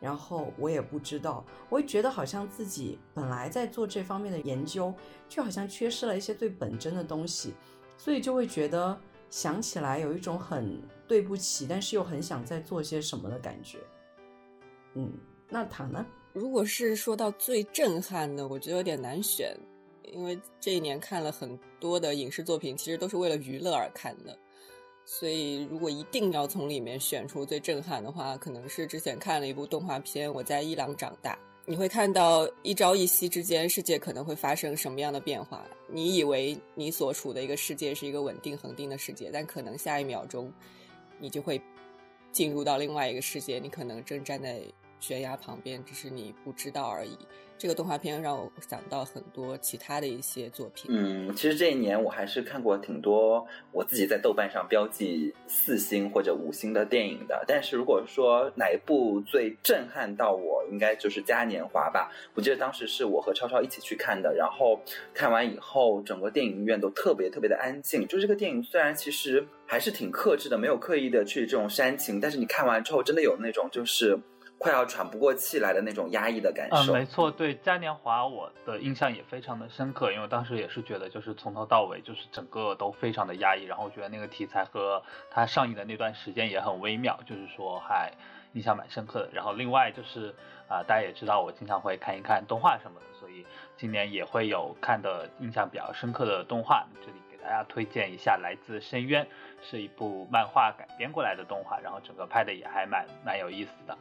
[0.00, 4.94] 然后我也不知道，我也觉得好像自己本来在做这方面的研究，
[5.28, 7.52] 却好像缺失了一些最本真的东西，
[7.98, 13.80] 所以就会觉得想起来有一种很对不起，但是又很想再做些什么的感觉。
[14.94, 15.12] 嗯，
[15.50, 16.06] 那他呢？
[16.32, 19.56] 如果是说到最震撼的，我觉得有点难选，
[20.12, 24.38] 因为这一年看了很多的影视作品，其实都是为了娱乐而看的。
[25.04, 31.34] 所以，如果一定要从里面选出最震撼的话，可能是之前看了一部动画片《我在伊朗长大》。
[31.66, 35.66] 你会看到一朝一夕之间，世界可能会发生什么样的变化？
[35.88, 40.52] 你以为你所处的一个世界是一个稳定恒定的世界，但可能下一秒钟，
[41.18, 41.60] 你就会
[42.30, 43.58] 进入到另外一个世界。
[43.58, 44.62] 你可能正站在
[45.00, 47.18] 悬崖旁边，只是你不知道而已。
[47.58, 50.86] 这个动画片让我想到很多其他的一些作品。
[50.88, 57.44] 嗯，其实这一年我还是看过挺多我自己在豆瓣上标记四星或者五星的电影的。
[57.46, 62.10] 但是如果说哪一部最震撼到我，应该就是《嘉年华》吧。
[62.32, 64.80] 我记得当时是我和超超一起去看的，然后
[65.12, 68.08] 看完以后，整个电影院都特别特别的安静。
[68.08, 74.18] 就这个电影虽然其实还是挺克制的，没有刻意的去这种煽情，但是你看完之后，真的有那种就是。
[74.60, 76.92] 快要喘不过气来的那种压抑的感受。
[76.92, 88.12] 嗯，没错，对嘉年华我的印象也非常的深刻，因为当时也是觉得就是从头到尾就是整个都非常的压抑，然后我觉得那个题材和它上映的那段时间也很微妙，就是说还
[88.52, 89.30] 印象蛮深刻的。
[89.32, 90.34] 然后另外就是
[90.68, 93.46] 啊，大家也知道我经常会看一看动画什么的，所以
[93.78, 96.86] 今年也会有看的印象比较深刻的动画。
[97.00, 99.24] 这里给大家推荐一下《来自深渊》，
[99.62, 103.96] 是一部漫画改编过来的动画，然后整个拍的也还蛮蛮有意思的。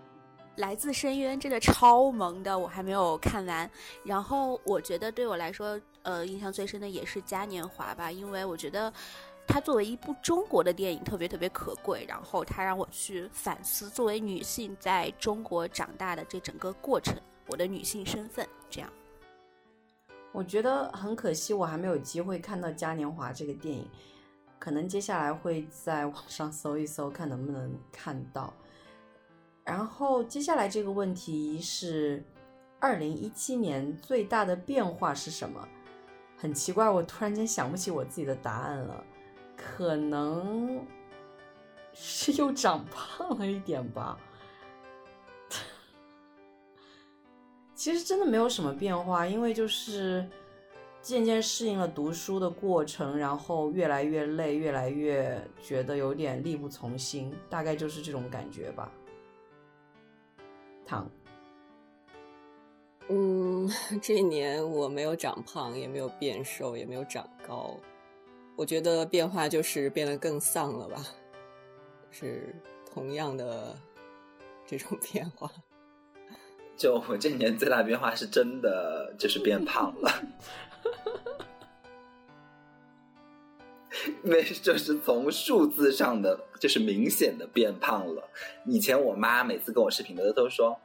[0.60, 3.69] 来自深渊真的超萌的，我还没有看完。
[4.04, 8.91] 然后我觉得对我来说，呃，印象最深的也是嘉年华吧，因为我觉得
[9.48, 12.06] 它作为一部中国的电影特别特别可贵。
[12.10, 17.15] 然后它让我去反思作为女性在中国长大的这整个过程，
[17.48, 18.45] 我的女性身份。
[18.69, 18.91] 这样，
[20.34, 23.89] 我觉得很可惜，我还没有机会看到嘉年华这个电影，
[24.60, 28.54] 可能接下来会在网上搜一搜，看能不能看到。
[29.69, 32.23] 然后接下来这个问题是，
[32.79, 35.67] 二零一七年最大的变化是什么？
[36.36, 39.03] 很奇怪，我突然间想不起我自己的答案了，
[39.55, 40.84] 可能
[41.93, 44.17] 是又长胖了一点吧。
[47.75, 50.27] 其实真的没有什么变化，因为就是
[50.99, 58.91] 渐渐适应了读书的过程，然后越来越累，越来越觉得有点力不从心，大概就是这种感觉吧。
[63.10, 63.69] 嗯，
[64.02, 67.75] 这一年我没有长胖，也没有变瘦，也没有长高。
[68.56, 71.06] 我觉得变化就是变得更丧了吧，
[72.12, 72.56] 是
[72.91, 73.78] 同样的
[74.65, 75.49] 这种变化。
[76.78, 80.12] 就我这年最大变化是真的，就是变胖了。
[84.23, 88.23] 因为就是从数字上的，就是明显的变胖了。
[88.65, 90.77] 以前我妈每次跟我视频的都说：“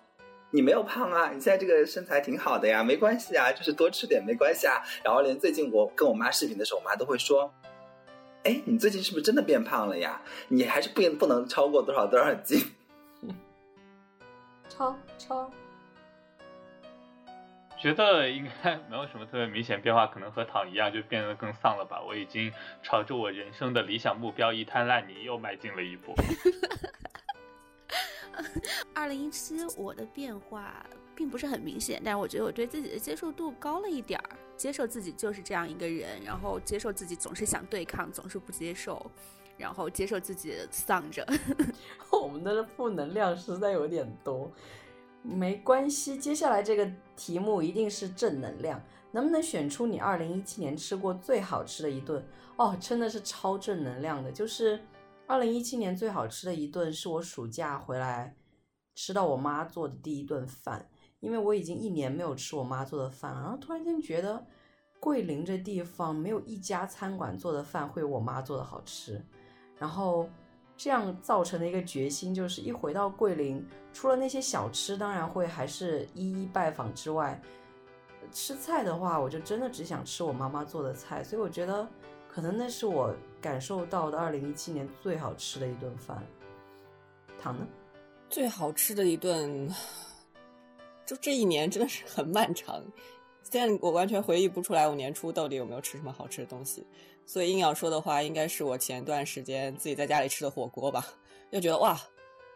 [0.51, 7.53] 你没有胖啊，你现在这个身材挺好的呀，没关系啊，就是多吃点没关系啊。”然后连最近我跟我妈视频的时候，我妈都会说
[8.45, 10.23] ：“哎，你最近是不是真的变胖了呀？
[10.49, 12.63] 你还是不不能超过多少多少斤？”
[14.69, 15.51] 超超。
[17.85, 22.03] 觉得应该没有什么特别明显变化，可能和躺一样，就变得更丧了吧。
[22.03, 22.51] 我已经
[22.83, 26.15] 朝着我人生的理想目标一滩烂泥又迈进了一步。
[28.95, 30.83] 二零一七我的变化
[31.15, 39.11] 并不是很明显，但是我觉得我对自己的接受度高了一点儿，接受自己就是这样一个人，然后接受自己总是想对抗，总是不接受，
[39.59, 41.23] 然后接受自己丧着。
[42.11, 44.51] 我们的负能量实在有点多。
[45.27, 48.81] 没关系，接下来这个题目一定是正能量。
[49.11, 52.23] 能不能选出你二零一七年吃过最好吃的一顿？
[52.57, 54.31] 哦，真的是超正能量的。
[54.31, 54.79] 就是
[55.27, 58.37] 二零一七年最好吃的一顿，是我暑假回来
[58.95, 60.89] 吃到我妈做的第一顿饭。
[61.21, 64.47] 因为我已经一年没有吃我妈做的饭了，然后突然间觉得
[65.01, 69.25] 桂林这地方没有一家餐馆做的饭会我妈做的好吃，
[69.79, 70.29] 然后
[70.77, 77.41] 这样造成的一个决心就是一回到桂林，除了那些小吃，当然会还是一一拜访之外，
[78.33, 81.89] 吃菜的话，我就真的只想吃我妈妈做的菜，所以我觉得
[82.29, 86.23] 可能那是我感受到的二零一七年最好吃的一顿饭。
[87.41, 87.67] 糖呢？
[88.29, 89.69] 最好吃的一顿，
[91.07, 92.83] 就这一年真的是很漫长。
[93.51, 96.85] 现在我完全回忆不出来，我年初到底有没有吃什么好吃的东西。
[97.27, 101.07] 所以硬要说的话，应该是我前段时间自己在家里吃的火锅吧。
[101.53, 101.99] 就觉得哇，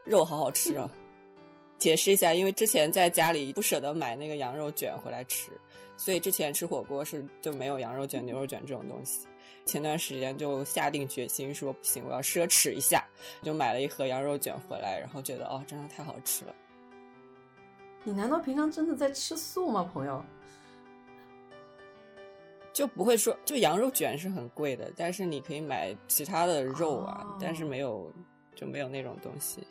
[0.04, 0.90] 肉好好吃啊！
[1.78, 5.52] 解释一下，因为之前在家里不舍得买那个羊肉卷回来吃，
[5.96, 9.28] 所以之前吃火锅是就没有羊肉卷、牛肉卷这种东西。
[9.64, 13.06] 前段时间就下定决心说不行，我要奢侈一下，
[13.42, 16.54] 就买了一盒羊肉卷回来，然后觉得哦，真的太好吃了。
[18.02, 20.24] 你难道平常真的在吃素吗，朋友？
[22.78, 28.08] 就不会说，就羊肉卷是很贵的，但是你可以买其他的肉啊，哦但是没有
[28.54, 29.66] 就没有那种东西。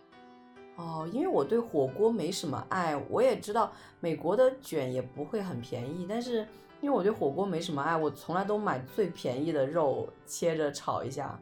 [0.75, 6.45] 哦，因为我对火锅没什么爱，我也知道美国的卷也不会很便宜，但是
[6.81, 11.39] 因为我对火锅没什么爱，我从来都买最便宜的肉切着炒一下。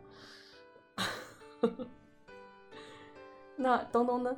[3.58, 4.38] 那东东呢？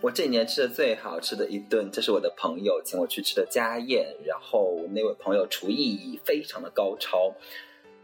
[0.00, 7.34] 我这一年吃的最好吃的一顿，就是我的朋友请我去吃的家宴，然后那位朋友厨艺非常的高超，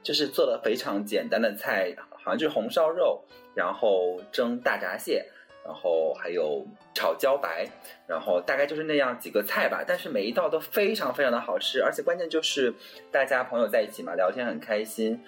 [0.03, 3.23] 就是做了非常简单的菜，好像就是红烧肉，
[3.55, 5.25] 然后蒸大闸蟹，
[5.65, 7.67] 然后还有炒茭白，
[8.07, 12.75] 然后大概就是那样几个菜吧，但是每一道都非常非常的好吃，而且关键就是
[13.11, 15.19] 大家朋友在一起嘛，聊天很开心。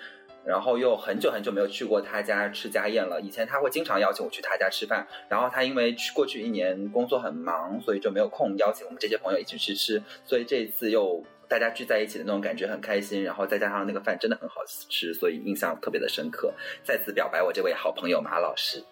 [0.49, 3.21] 然后又很久很久没有去过他家吃家宴了。
[3.21, 10.03] 以前他会经常邀请我去他家吃饭，然后他因为去过去一年工作很忙，所以就没有空邀请我们这些朋友一起去吃。
[10.25, 16.55] 所以这一次又大家聚在一起的那种感觉很开心，然后再加上那个饭真的很好吃，所以印象特别的深刻。
[16.83, 18.83] 再次表白我这位好朋友马老师。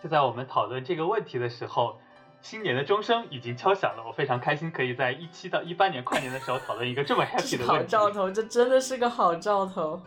[0.00, 1.98] 就在我们讨论这个问题的时候，
[2.40, 4.04] 新年的钟声已经敲响了。
[4.06, 7.88] 我非常开心，可以在一七到一八年跨年的时候讨论一个这么 happy 的问题。
[7.88, 10.00] 兆头，这真的是个好兆头。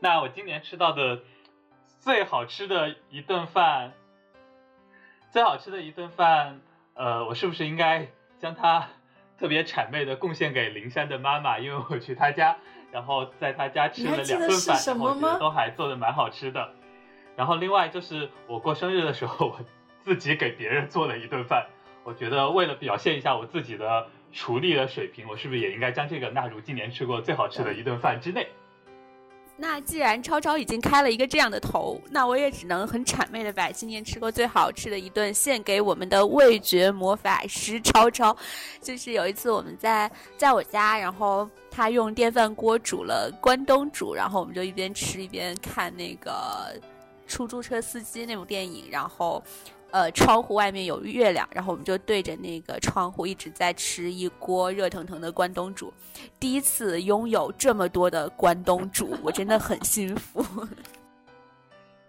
[0.00, 1.20] 那我今年吃到的
[2.00, 3.92] 最好吃的一顿饭，
[5.30, 6.60] 最好吃的一顿饭，
[6.94, 8.88] 呃，我是不是应该将它
[9.38, 11.58] 特别谄媚的贡献给灵山的妈妈？
[11.58, 12.56] 因为我去她家，
[12.90, 16.72] 然后在她家吃了两顿饭， 然后什么吗我觉得都还做的蛮好吃的。
[17.36, 19.60] 然后另外就是我过生日的时候，我
[20.04, 21.66] 自己给别人做了一顿饭。
[22.04, 28.48] 我觉得为了表现一下我自己的厨艺的水平，我是不是也应该将这个纳入今年吃过最好吃的一顿饭之内？
[29.56, 38.36] 那既然超超已经开了一个这样的头，那我也只能很谄媚的把今年吃过最好吃的一顿献给我们的味觉魔法师超超。
[38.80, 46.74] 就是有一次我们在在我家，然后他用电饭锅煮了关东煮，然后我们就一边吃一边看那个
[47.28, 49.40] 出租车司机那部电影，然后。
[49.92, 55.92] 呃，窗户外面有月亮，然后我们就对着那个窗户一直在吃一锅热腾腾的关东煮。
[56.40, 60.44] 第一次拥有这么多的关东煮，我真的很幸福。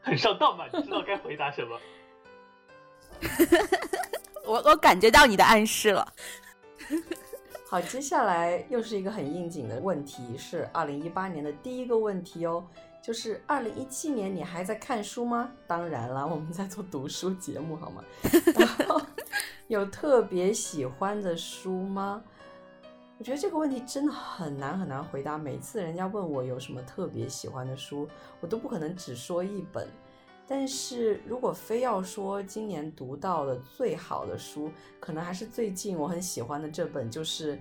[0.01, 0.65] 很上当吧？
[0.73, 1.79] 你知道该回答什么？
[4.45, 6.07] 我我感觉到你的暗示了。
[7.67, 12.65] 好，接下来又是一个很应景的问题，是二零一八年的第一个问题哦，
[13.03, 15.51] 就是二零一七年你还在看书吗？
[15.67, 18.01] 当然了，我们在做读书节目，好吗？
[18.55, 19.01] 然后
[19.67, 22.23] 有特别喜欢的书吗？
[23.17, 25.37] 我觉得这个问题真的很难很难回答。
[25.37, 28.07] 每次人家问我有什么特别喜欢的书，
[28.39, 29.85] 我都不可能只说一本。
[30.47, 37.59] 但是如果非要说今年读到的最好的书，可能还是最近我很喜欢的这本，就是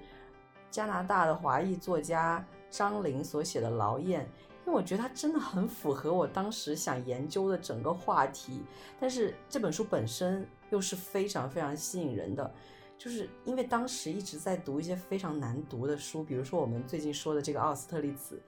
[0.71, 4.25] 加拿大的华裔作家张玲所写的《劳燕》，
[4.65, 8.63] 因为我觉得它真的很符合我当时想研究的整个话题。
[9.01, 12.55] 但是这本书本身又是非常非常吸引人的，
[12.97, 18.41] 就是因为当时一直在读一些非常难读的书，比如说我们最近说的这个奥斯特利茨，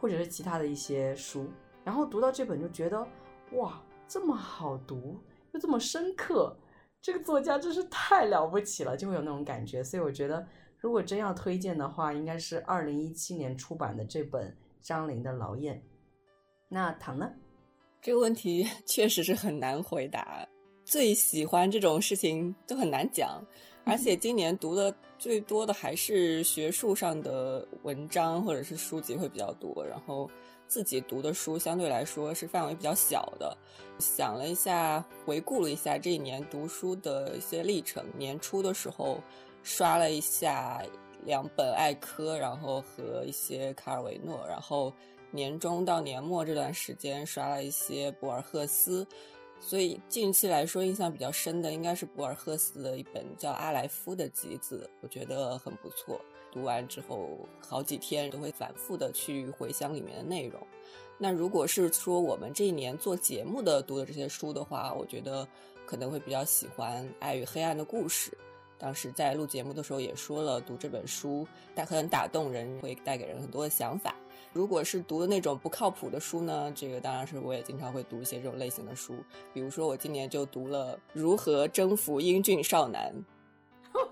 [0.00, 1.46] 或者是其他的一些书，
[1.82, 3.06] 然后读到这本就觉得。
[3.52, 5.16] 哇，这么好读
[5.52, 6.56] 又这么深刻，
[7.00, 9.84] 这个作家真是太了不起了，就会有那种感觉。
[9.84, 10.44] 所以我觉得，
[10.78, 15.74] 如果真要推荐的话，应该是二零一七年出版的这本张玲的《劳燕》。
[16.68, 17.28] 那唐呢？
[18.00, 20.46] 这个问题确实是很难回答。
[20.84, 23.42] 最喜欢这种事情都很难讲，
[23.84, 30.30] 而且今年读的最多的还是学术上的文章或者是书籍会比较多，然后。
[30.66, 33.56] 自己读的书相对来说是范围比较小的，
[33.98, 38.02] 想了一下，回顾了一下这一年读书的一些历程。
[38.16, 39.20] 年初的时候
[39.62, 40.82] 刷了一下
[41.24, 44.92] 两本艾科，然后和一些卡尔维诺，然后
[45.30, 49.06] 年中到年末这段时间刷了一些博尔赫斯，
[49.58, 56.20] 所以近期来说印象比较深的应该是博尔赫斯的一本叫《阿莱夫》的集子，我觉得很不错。
[56.52, 60.64] 读完之后好几天都会反复的去回想里面的内容。
[61.18, 65.46] 那如果是说我们这一年做节目的读的这些书的话，我觉得
[65.84, 68.30] 可能会比较喜欢《爱与黑暗的故事》。
[68.78, 74.14] 当时在录节目的时候也说了，读这本书它很打动人，会带给人很多的想法。
[74.52, 79.16] 如果是读的那种不靠谱的书呢，这个当然是我也经常会读一些这种类型的书。
[79.52, 83.12] 比如说我今年就读了《如何征服英俊少男》。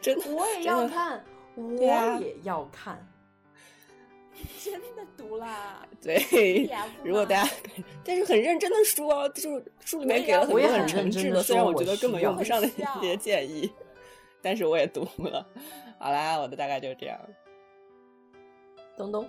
[0.00, 1.24] 真的，我也要看，
[1.54, 3.06] 我也要看。
[4.62, 5.86] 真的读啦？
[6.02, 6.68] 对，
[7.04, 7.50] 如果大家，
[8.04, 13.70] 但是很认真的书哦，就是书里面给了很多很诚挚的，虽然我觉得根本用不上的一些建议，
[14.42, 15.46] 但是我也读了。
[15.98, 17.18] 好啦，我的大概就是这样。
[18.96, 19.28] 东东。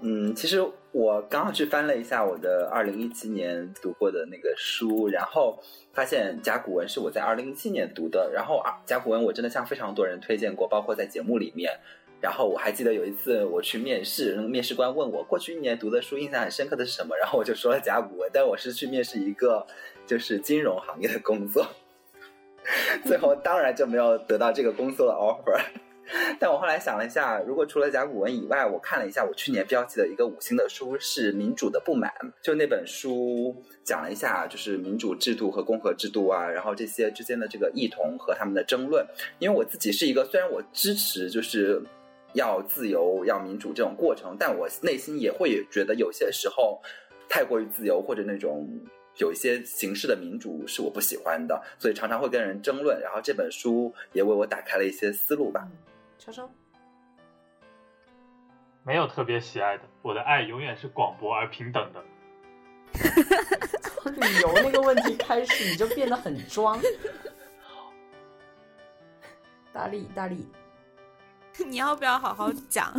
[0.00, 5.58] 嗯，其实我刚刚去翻了一下我的二零一七年读过的那个书，然后
[5.92, 8.30] 发现甲骨文是我在二零一七年读的。
[8.32, 11.78] 然后啊，甲骨文我真的向非常多人推荐过，包括在节目里面。
[12.20, 18.28] 然后我还记得有一次我去面试，面试官问我过去一年读的书印象很深刻的是什么，然后我就说了甲骨文。
[18.32, 19.66] 但我是去面试一个
[20.06, 21.66] 就是金融行业的工作，
[23.04, 25.60] 最后当然就没有得到这个工作的 offer。
[26.40, 32.10] 但我后来想了一下，如果除了甲骨文以外，我看了一下我去年标记的一个五星的书是《民主的不满》，
[32.42, 33.54] 就那本书
[33.84, 39.06] 讲了一下就是民主制度和共和制度啊，然后这些之间的这个异同和他们的争论。
[39.38, 41.82] 因为我自己是一个虽然我支持就是
[42.38, 46.80] 要自由、要民主这种过程，但我内心也会觉得有些时候
[47.28, 48.66] 太过于自由或者那种
[49.16, 53.00] 有一些形式的民主是我不喜欢的，所以常常会跟人争论。
[53.00, 55.68] 然后这本书也为我打开了一些思路吧。
[56.18, 56.48] 超超，
[58.84, 62.04] 没有特别喜爱的，我的爱永远是广博而平等的。
[63.82, 66.80] 从旅游那个问题开始，你就变得很装。
[69.72, 70.46] 大力，大力，
[71.66, 72.92] 你要不要好好讲？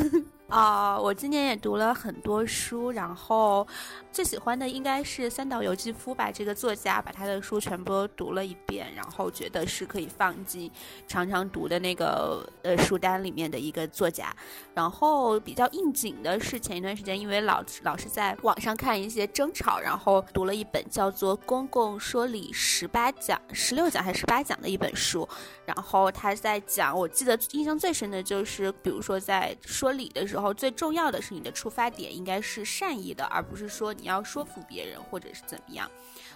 [0.50, 3.66] 啊，我今年也读了很多书，然后
[4.12, 6.32] 最喜欢的应该是三岛由纪夫吧。
[6.32, 10.72] 这个作家把他的书全部都读了一遍，然后觉得是可以放进
[11.08, 14.36] 常常读的那个呃书单里面的一个作家。
[14.74, 25.30] 然后比较应景的是前一段时间，因为老老是在网上看一些争吵，然后读了一本叫做《公共说理十八讲》、十六讲还是十八讲的一本书。
[25.64, 30.39] 然后他在讲，我记得印象最深的就是，比如说在说理的时候。
[30.40, 35.92] 然后最重要的是，你的出发点应该是善意的，而不是说你要说服别人或者是怎么样。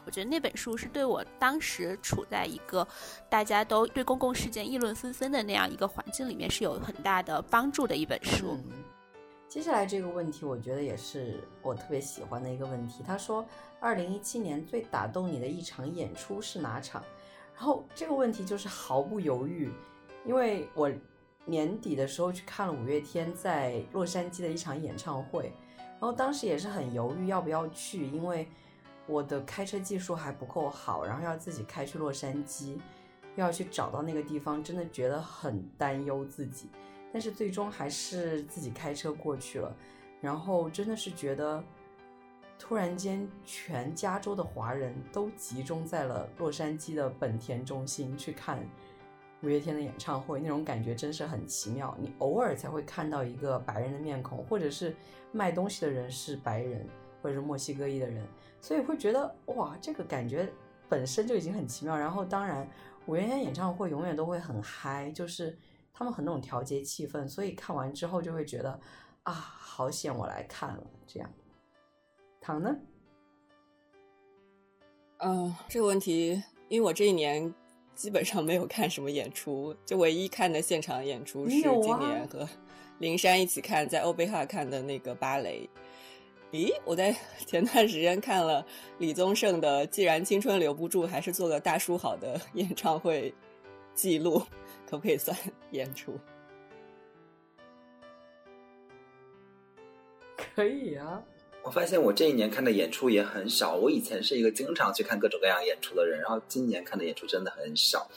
[0.05, 2.85] 我觉得那本书是对我当时处在一个
[3.29, 8.57] 大家都对公共事件议论纷纷的那样一个环境里面是有很大的帮助的一本书。
[9.47, 13.01] 接下来这个问题，我觉得也是我特别喜欢的一个问题。
[13.07, 13.45] 他说，
[13.79, 17.01] 二零一七年最打动你的一场演出是哪场？
[17.55, 19.71] 然后这个问题就是毫不犹豫，
[20.25, 20.91] 因为我。
[21.45, 28.47] 年底的时候去看了五月天在洛杉矶的一场演唱会，然后当时也是很犹豫要不要去，因为
[29.05, 32.77] 我的开车技术还不够好，然后要自己开去洛杉矶，
[33.35, 36.69] 又要去找到那个地方，真的觉得很担忧自己。
[37.11, 39.75] 但是最终还是自己开车过去了，
[40.21, 41.61] 然后真的是觉得，
[42.57, 48.65] 突然间全加州的华人都集中在了洛杉矶的本田中心去看。
[49.43, 54.95] 五月天的演唱会那种感觉真是很奇妙，你偶尔才会看到一个白人的面孔，或者是
[55.33, 56.87] 卖东西的人是白人，
[57.21, 58.25] 或者是墨西哥裔的人，
[58.61, 60.49] 所以会觉得哇，这个感觉
[60.87, 61.97] 本身就已经很奇妙。
[61.97, 62.65] 然后当然，
[63.05, 65.57] 五月天演唱会永远都会很嗨，就是
[65.93, 68.79] 他们很那种调节气氛，所以看完之后就会觉得
[69.23, 71.29] 啊，好险我来看了这样。
[72.39, 72.73] 糖呢？
[75.17, 77.53] 嗯，这个问题，因为我这一年。
[77.95, 82.47] 基本上没有看什么演出，就唯一看的现场演出是今年和
[82.99, 85.69] 灵珊一起看在欧贝哈看的那个芭蕾。
[86.51, 87.15] 咦，我在
[87.45, 88.65] 前段时间看了
[88.99, 93.33] 李宗盛的《既然青春留不住，还是做个大叔好》的演唱会
[93.95, 94.39] 记录，
[94.87, 95.35] 可不可以算
[95.71, 96.19] 演出？
[100.55, 101.23] 可以啊。
[101.63, 103.75] 我发现我这一年看的演出也很少。
[103.75, 108.09] 我以前是一个经常去看各种各样演出的人，然后今年看的演出真的很少。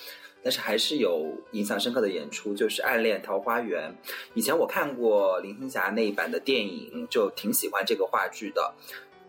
[0.42, 3.90] 但是还是有印象深刻的演出，就是《暗恋桃花源》。
[4.34, 8.74] 以前我看过林青霞那一版的电影，就挺喜欢这个话剧的。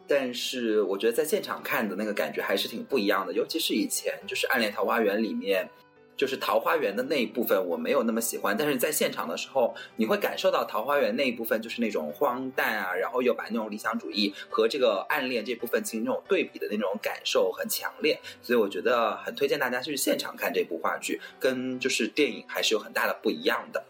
[0.07, 5.69] 但是我觉得在现场看的那个感觉还是挺不一样的，尤其是以前就是《暗恋桃花源》里面。
[6.17, 23.83] 就是桃花源的那一部分我没有那么喜欢，但是在现场的时候，你会感受到桃花源那一部分就是那种荒诞啊，然后又把那种理想主义和这个暗恋这部分进行那种对比的那种感受很强烈，所以我觉得很推荐大家去现场看这部话剧，跟就是电影还是有很大的不一样的。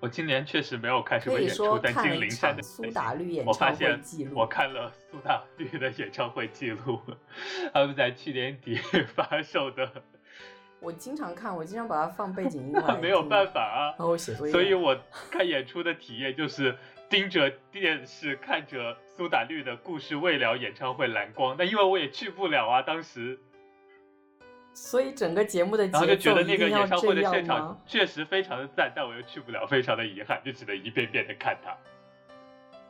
[0.00, 4.32] 我今年确实没有看什么演出，但金陵山苏打绿演唱会记录。
[4.34, 6.98] 我看了苏打绿的演唱会记录，
[7.72, 8.74] 他们在去年底
[9.14, 10.02] 发售的，
[10.82, 13.94] 我经常看，我经常把它放背景音乐 没有办法啊。
[13.96, 14.52] 然后我写作业。
[14.52, 14.98] 所以我
[15.30, 16.76] 看演出的体验就是
[17.08, 23.38] 盯着电视看着苏打绿的故事未了演唱会蓝光，但因为我也去不了啊，当时，
[24.74, 27.78] 所以整个节目的然后就节奏一觉得那个演唱会的现场吗？
[27.86, 31.76] 确实非常的赞，但我又去不了，非常的遗憾，就只能一遍遍的看它。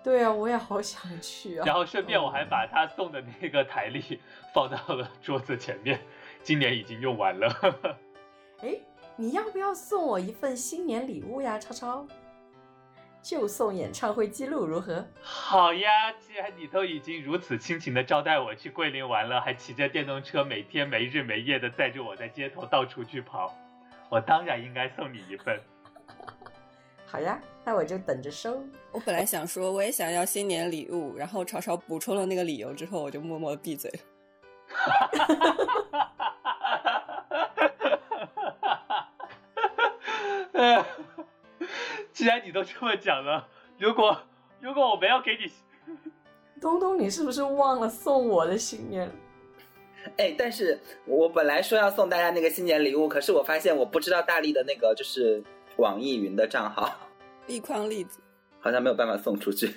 [0.03, 1.66] 对啊，我也好想去啊。
[1.66, 4.20] 然后顺便我还把他送的那个台历
[4.55, 6.01] 放到了桌子前面，
[6.43, 7.97] 今年已经用完了。
[8.62, 8.76] 哎，
[9.16, 12.07] 你要不要送我一份新年礼物呀，超超？
[13.22, 15.07] 就送演唱会记录如何？
[15.22, 23.57] 好呀，既然你都已经如此亲情的招待我去桂林玩了，还骑着电动车每天没日没夜的载着我在街头到处去跑，
[24.11, 25.61] 我当然应该送你一份。
[27.07, 28.61] 好呀，那我就等着收。
[28.90, 33.99] 我本来想说我也想要新年礼物，然后超超补充了那个理由之后，我就默默地闭嘴了。
[40.53, 40.85] 呃，
[42.12, 43.49] 既然你都这么讲了，
[43.79, 44.16] 如果
[44.61, 45.51] 如果我没有给你，
[46.61, 49.11] 东东，你是不是忘了送我的新年？
[50.18, 55.43] 哎，但是我本来说要送大家那个新年礼物，可是我发现我不知道大力的那个就是
[55.77, 56.93] 网易云的账号，
[57.47, 58.20] 一筐栗子，
[58.61, 59.75] 好像没有办法送出去。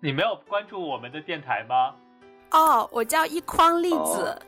[0.00, 1.96] 你没有关注我们的电台吗？
[2.50, 4.42] 哦，我叫一筐栗子，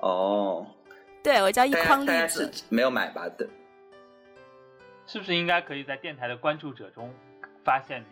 [0.00, 0.66] 哦，
[1.22, 2.50] 对我叫一筐栗子。
[2.68, 3.28] 没有买吧？
[3.38, 3.48] 对，
[5.06, 7.12] 是不是应该可以在电台的关注者中
[7.64, 8.06] 发现你？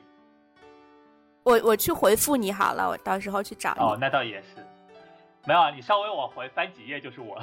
[1.42, 3.80] 我我去回复你好了，我到时候去找你。
[3.80, 4.64] 哦，那倒也是。
[5.44, 7.36] 没有啊，你稍微往回翻几页就是我。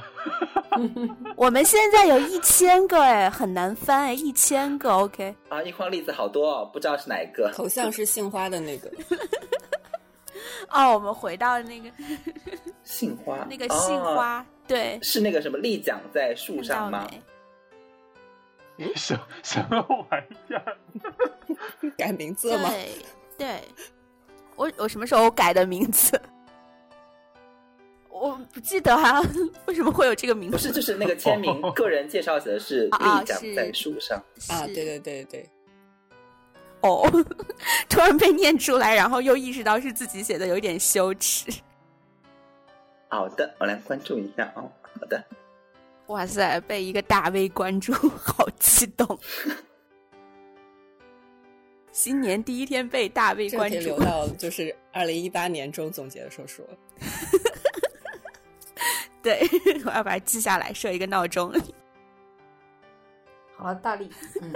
[1.36, 5.36] 我们现在有一千个哎，很难翻哎，一千个 OK。
[5.50, 7.52] 啊，一筐栗子好多哦，不知道是哪一个。
[7.54, 8.90] 头像是杏花的那个，
[10.70, 11.90] 哦，我们回到那个
[12.84, 17.08] 杏花，那个杏哦花，对，是那个什么立桨在树上吗？
[18.76, 18.94] 没？
[18.96, 20.78] 什什么玩意儿？
[21.98, 22.70] 改名字了吗？
[22.70, 22.90] 对
[23.38, 23.62] 对，
[24.56, 26.20] 我我什么时候改的名字？
[28.10, 29.22] 我不记得啊，
[29.66, 30.58] 为什么会有这个名字？
[30.58, 34.18] 不是，就是那个签名，个人介绍写的是啊立桨在树上。
[34.50, 35.50] 啊，是对对对对，
[36.82, 37.10] 哦，
[37.90, 41.52] 突然被念出来，然后又意识到是自己写的，有点羞耻。
[43.10, 44.72] 好的，我来关注一下哦。
[44.82, 45.24] 好的，
[46.08, 49.20] 哇塞，被一个大 V 关注，好激动！
[51.92, 56.66] 新年第一天被大 V 关注留，到就是二零一八年中总结的时候说。
[59.22, 59.42] 对，
[59.86, 61.54] 我要把它记下来，设一个闹钟。
[63.58, 64.10] 好了，大力，
[64.42, 64.54] 嗯，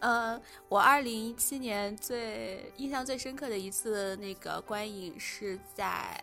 [0.00, 6.18] 嗯，我二零一七年最印象最深刻的一次那个观影是在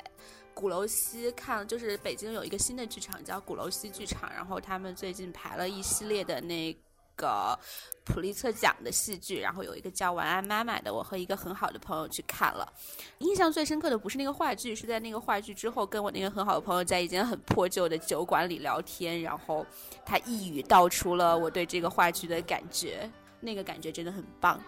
[0.54, 6.74] 鼓楼西看，就是北京有一个新的剧场叫鼓楼西剧场，然后他们最近排了一系列的那
[7.18, 7.58] 个
[8.06, 12.72] 普利策奖的戏剧，然后有一个叫《晚安妈妈》的，我和一个很好的朋友去看了。
[13.18, 19.66] 印象最深刻的不是那个话剧，是在那个话剧之后，跟我那个很好的朋友在一间很破旧的酒馆里聊天，然后
[20.06, 23.10] 他一语道出了我对这个话剧的感觉，
[23.40, 24.60] 那个感觉真的很棒。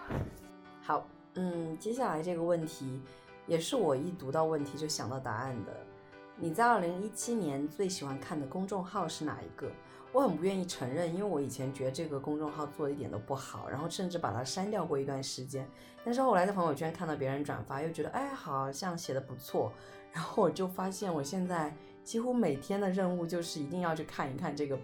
[0.80, 3.00] 好，嗯，接下来这个问题
[3.46, 5.72] 也是我一读到问题就想到答案的。
[6.36, 9.70] 你在二零一七年最喜欢看的公众号是哪一个？
[10.10, 15.68] 我很不愿意承认，因为我以前觉得这个公众号做的一点都不好，然后甚至把它删掉过一段时间。
[16.02, 19.70] 但是后来在朋友圈看到别人转发，又觉得哎，好像写的不错，
[20.12, 24.78] 然后我就发现我现在几乎每天的任务就是一定要去看一看这个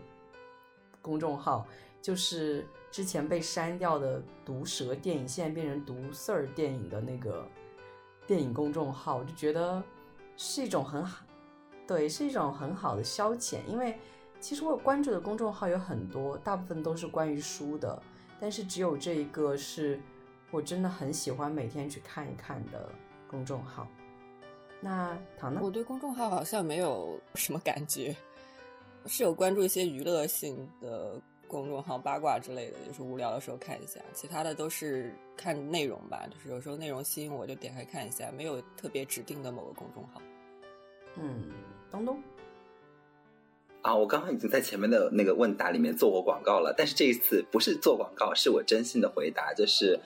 [1.01, 1.66] 公众号，
[2.03, 7.45] 就是之前被删掉的毒舌电影，现在变成毒丝儿电影的那个
[8.24, 9.82] 电影公众号，我就觉得
[10.36, 11.26] 是一种很好，
[11.88, 13.57] 对，是一种很好的消遣。
[13.66, 13.99] 因为
[14.38, 18.01] 其实我关注的公众号有很多，大部分都是关于书的，
[18.38, 19.99] 但是只有这一个是
[20.53, 22.88] 我真的很喜欢每天去看一看的
[23.26, 23.88] 公众号。
[24.80, 25.61] 那唐呢？
[25.61, 28.14] 我对公众号好像没有什么感觉，
[29.07, 34.01] 是有关注一些娱乐性的公众号、八卦之类的，就是无聊的时候看一下。
[34.12, 40.22] 其他的都是看内容吧，就是有时候内容吸引我就点开看一下，没有特别指定的某个公众号。
[41.16, 41.51] 嗯，
[41.90, 42.22] 东东。
[43.82, 49.99] 啊，我刚刚已经在前面的那个问答里面做过广告了，但是这一次不是做广告，是我真心的回答，就是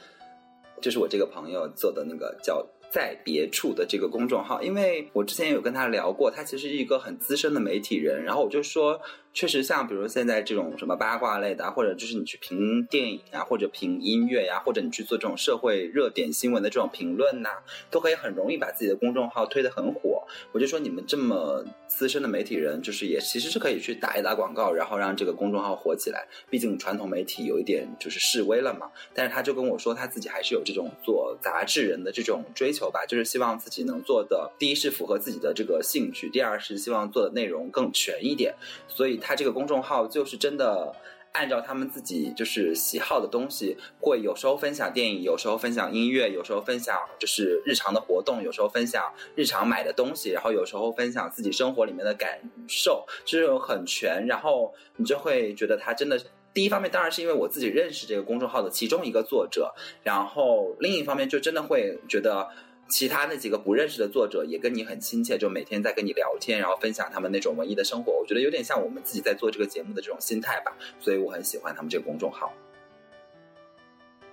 [0.80, 2.66] 就是我这个朋友做的那个叫。
[2.91, 9.01] 在别处的这个公众号，因为我之前有跟他聊过，他其实是一个很资深的媒体人，然后我就说。
[9.34, 17.51] 确实，像比如现在这种什么八卦类的，或者就是你去评电影啊，或者评音乐呀，或者你去做这种社会热点新闻的这种评论呐，
[17.89, 20.18] 都可以很容易把自己的公众号推得很火。
[20.53, 26.29] 我就说你们这么资深的媒体人，就是也其实是可以去打一打广告，然后让这个公众号火起来。
[26.51, 28.91] 毕竟传统媒体有一点就是示威了嘛。
[29.14, 38.55] 但是他就跟我说，他自己还是有这种做杂志人的这种追求吧，就是希望自己能做的，第一是符合自己的这个兴趣，第二是希望做的内容更全一点。
[38.87, 39.39] 所以他。
[39.39, 40.93] 这个公众号就是真的
[41.39, 54.26] 按照他们自己就是喜好的东西，会有时候分享电影，有时候分享音乐，有时候分享就是日常的活动，有时候分享日常买的东西，然后有时候分享自己生活里面的感受，就是很全。
[54.26, 56.20] 然后你就会觉得他真的，
[56.53, 59.72] 第一方面当然是因为我自己认识这个公众号的其中一个作者，
[60.03, 62.49] 然后另一方面就真的会觉得。
[62.89, 68.12] 其他那几个不认识的作者也跟你很亲切，就每天在跟你聊天，然后分享他们那种文艺的生活。
[68.12, 72.53] 我觉得有点像我们自己在做这个节目的这种心态吧，所以我很喜欢他们这个公众号。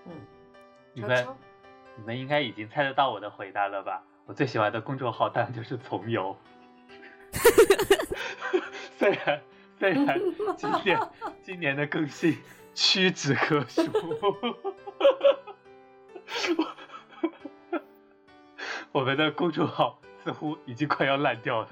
[0.06, 0.12] 嗯，
[0.93, 1.28] 你们
[1.97, 4.01] 你们应该已经猜得到我的回答了吧？
[4.26, 6.36] 我最喜欢的公众号当然就是从游。
[8.97, 9.41] 虽然
[9.78, 10.20] 虽然
[10.58, 10.99] 今年
[11.43, 12.38] 今年的更新
[12.74, 13.84] 屈指可数。
[18.96, 21.70] 我们的公众号似乎已经快要烂掉了，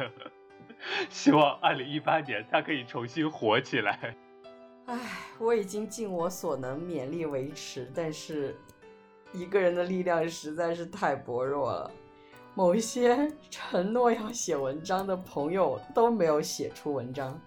[1.09, 4.13] 希望二零一八年它可以重新火起来。
[4.87, 4.99] 唉，
[5.39, 8.53] 我已经尽我所能勉力维持，但是
[9.31, 11.89] 一个人的力量实在是太薄弱了。
[12.55, 17.39] 某一些承诺要写文章的朋友都没有写出文章。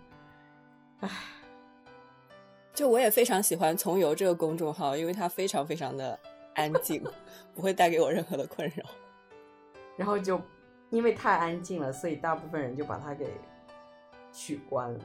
[1.01, 1.11] 唉，
[2.73, 6.19] 就我也非常喜欢从游这个公众号，因为它非常非常的
[6.55, 7.05] 安静，
[7.55, 8.83] 不会带给我任何的困扰。
[9.97, 10.41] 然后就
[10.91, 13.27] 因为太安静了，所以大部分人就把它给
[14.33, 15.01] 取关了。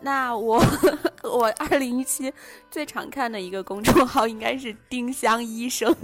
[0.00, 0.60] 那我
[1.22, 2.32] 我二零一七
[2.70, 5.94] 最常看的一个公众号应该是丁香医生，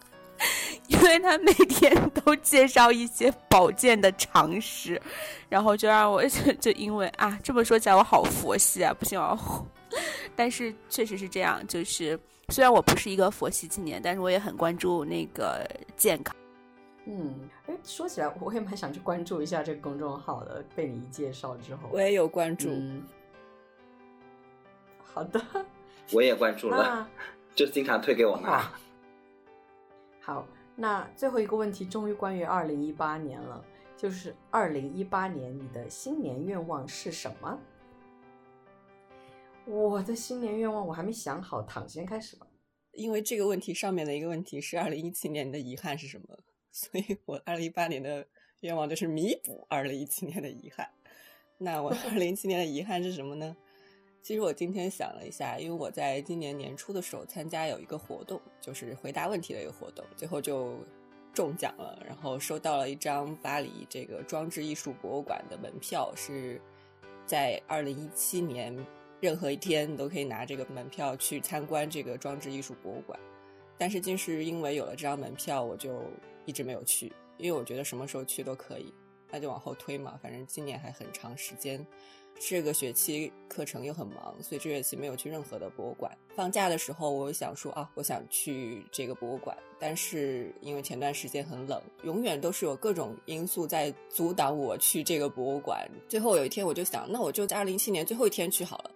[0.88, 5.00] 因为他每天都介绍一些保健的常识，
[5.50, 9.36] 然后就让我 就就因为啊这么说起来我好佛系啊，不行啊，
[10.34, 12.18] 但是确实是这样，就是
[12.50, 16.34] 虽然我不是一个佛系青年，但是我也很关注那个健康。
[17.08, 20.62] 嗯，哎，说起来，我也蛮想去关注一下这个公众号的。
[20.74, 22.68] 被你一介绍之后，我也有关注。
[25.04, 25.40] 好的，
[26.12, 27.08] 我也关注了，
[27.54, 28.72] 就经常推给我嘛。
[30.20, 33.64] 好，那最后一个问题，终于关于二零一八年了，
[33.96, 37.58] 就是二零一八年你的新年愿望是什么？
[39.64, 42.46] 我的新年愿望我还没想好，躺先开始吧。
[42.90, 46.36] 因为这个问题上面的一个问题是二零一七年你的遗憾是什么？
[46.78, 48.26] 所以我二零一八年的
[48.60, 50.86] 愿望就是弥补二零一七年的遗憾。
[51.56, 53.56] 那我二零一七年的遗憾是什么呢？
[54.22, 60.76] 其实我今天想了一下，因为我在今年年初的时候参加有一个活动，就是回答问题的一个活动，最后就
[61.32, 66.60] 中奖了，然后收到了一张巴黎这个装置艺术博物馆的门票，是
[67.24, 68.76] 在二零一七年
[69.18, 73.18] 任何一天你都可以拿这个门票去参观这个装置艺术博物馆。
[73.78, 76.02] 但是就是因为有了这张门票，我就。
[76.46, 78.94] 一直没有去，因为我觉得什么时候去都可以，
[79.30, 80.18] 那就往后推嘛。
[80.22, 81.84] 反正今年还很长时间，
[82.38, 86.10] 这个学期课程又很忙，所以这学期没有去任何的博物馆。
[86.34, 95.88] 放假的时候，我想说啊，我想去这个博物馆，但是因为前段时间很冷，永远都是有各种因素在阻挡我去这个博物馆。
[96.08, 98.90] 最后有一天，我就想，那我就在二零一七年最后一天去好了。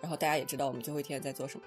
[0.00, 1.66] 然后大家也知道我们最后一天在做什么。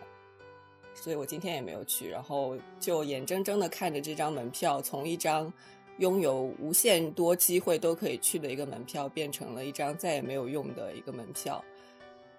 [0.95, 5.51] 所以我今天也没有去，然后就眼睁睁的看着这张门票从一张
[5.97, 11.63] 拥有无限多机会都可以去的一个门票，变成了一张再也没有用的一个门票。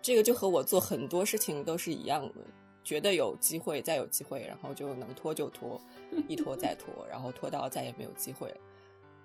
[0.00, 2.34] 这个就和我做很多事情都是一样的，
[2.82, 5.80] 觉得有机会再有机会，然后就能拖就拖，
[6.28, 8.52] 一拖再拖，然后拖到再也没有机会。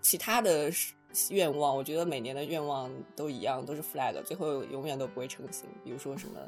[0.02, 0.72] 其他的
[1.30, 5.68] 愿望，我觉得每年的愿望都一样，都是 flag，最后永远都不会成型。
[5.84, 6.40] 比如说什么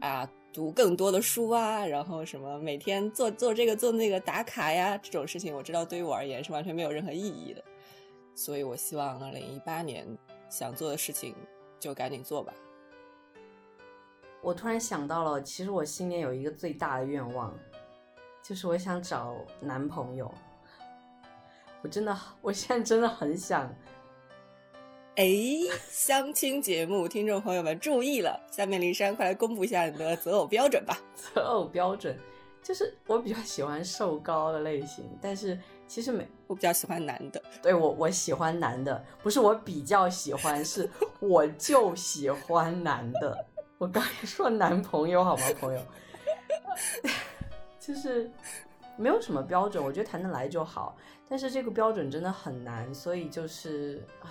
[0.00, 0.28] 啊。
[0.52, 7.62] 读更多的书啊，然后什么每天做做这个做那个打卡呀，这种事情我知道对于我而言是完全没有任何意义的，
[8.34, 10.06] 所以我希望二零一八年
[10.48, 11.34] 想做的事情
[11.78, 12.52] 就赶紧做吧。
[14.42, 17.56] 我突然想到了，其实我新年有一个最大的愿望，
[18.42, 20.32] 就是我想找男朋友。
[21.82, 23.72] 我真的，我现在真的很想。
[25.18, 25.26] 哎，
[25.90, 30.96] 相亲节目，听众朋友们注意了，下面林珊快来公布一下你的择偶标准吧。
[31.16, 32.16] 择偶标准
[32.62, 35.58] 就是我比较喜欢瘦高的类型，但是
[35.88, 37.42] 其实没我比较喜欢男的。
[37.60, 40.88] 对我我喜欢男的，不是我比较喜欢，是
[41.18, 43.44] 我就喜欢男的。
[43.76, 45.80] 我刚才说男朋友好吗，朋友？
[47.80, 48.30] 就是
[48.96, 50.96] 没有什么标准，我觉得谈得来就好。
[51.28, 54.28] 但是这个标准真的很难，所以就是唉。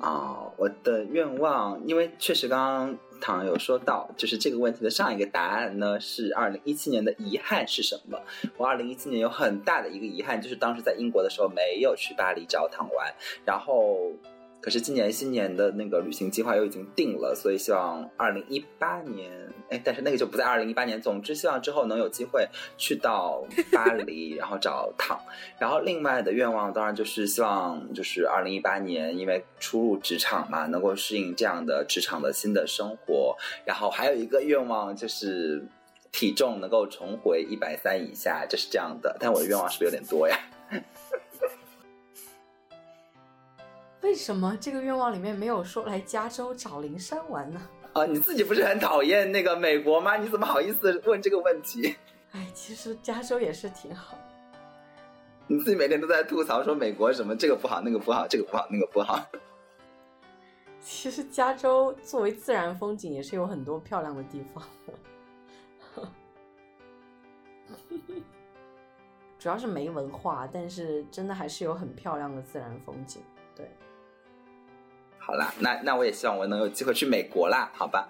[0.00, 8.18] 啊，我的愿望，因为确实刚刚唐有说到，就是这个问题的上一个答案呢是二零一七年的遗憾是什么？
[8.56, 14.12] 我二零一七年有很大的一个遗憾，就是当时在英国的时候没有去巴黎找唐玩，然后。
[14.60, 19.30] 可是今年新年的那个旅行计划又已经定了，所以希望二零一八年，
[19.70, 21.00] 哎，但是那个就不在二零一八年。
[21.00, 23.42] 总之，希望之后能有机会去到
[23.72, 25.18] 巴黎， 然后找躺。
[25.60, 33.36] 然后另外的愿望当然就是希望，就是二零一八年，因为初入职场嘛，能够适应这样的职场的新的生活。
[33.64, 35.64] 然后还有一个愿望就是
[36.10, 39.16] 体重能够重回一百三以下，就是这样的。
[39.20, 40.36] 但我的愿望是不是有点多呀？
[44.08, 47.60] 为什么这个愿望里面没有说来加州找灵山玩呢？
[47.92, 50.16] 啊，你自己不是很讨厌那个美国吗？
[50.16, 51.94] 你怎么好意思问这个问题？
[52.32, 54.16] 哎，其实加州也是挺好。
[55.46, 59.22] 你自己每天都在吐槽说美国什么这个不好那个不好这个不好那个不好。
[60.80, 66.08] 其实加州作为自然风景也是有很多漂亮的地方的，
[69.38, 73.20] 主要是没文化，但是真的还是有很漂亮的自然风景。
[75.28, 75.34] 对。
[75.34, 78.08] 好啦，那那我也希望我能有机会去美国啦，好吧？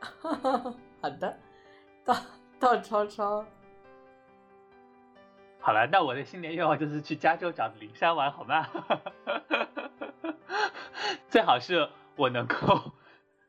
[1.02, 1.38] 好的，
[2.04, 2.16] 到
[2.58, 3.44] 到超超。
[5.60, 8.66] 好了，那我的新年愿望就是去加州找灵山玩，好吗？
[11.28, 12.92] 最好是我能够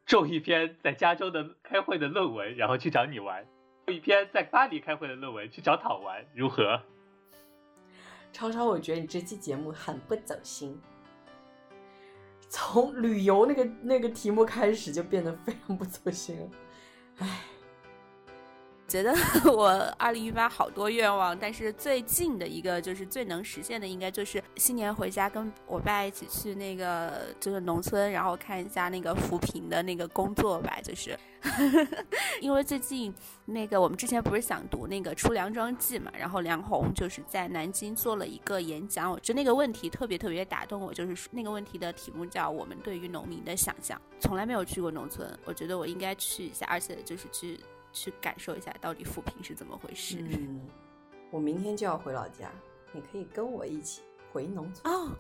[0.05, 3.43] 种一篇在加州的开会的论文，然后去找你玩；
[3.85, 6.81] 种一篇在巴黎开会的论文，去找讨玩，如何？
[8.33, 10.77] 超超，我觉得你这期节目很不走心。
[12.49, 16.49] 从旅游那个那个题目开始就变得非常不走心了，
[17.19, 17.56] 唉。
[18.87, 19.13] 觉得
[19.51, 30.79] 我二零一八好多愿望，但是最近的一个就是最能实现的，应该就是新年回家跟我爸一起去那个就是农村，然后看一下那个扶贫的那个工作吧。
[30.81, 31.19] 就是，
[32.39, 33.13] 因为最近
[33.45, 44.01] 那个我们之前不是想读那个《出梁庄记》嘛，然后梁红就是在南京做了一个演讲，我觉得那个问题特别特别打动我，就是那个问题的题目叫“我们对于农民的想象”。
[44.21, 47.59] 从来没有去过农村，我觉得我应该去一下，而且就是去。
[47.91, 50.17] 去感受一下到底扶贫是怎么回事。
[50.21, 50.61] 嗯，
[51.31, 52.51] 我明天就要回老家，
[52.91, 55.11] 你可以跟我一起回农村哦。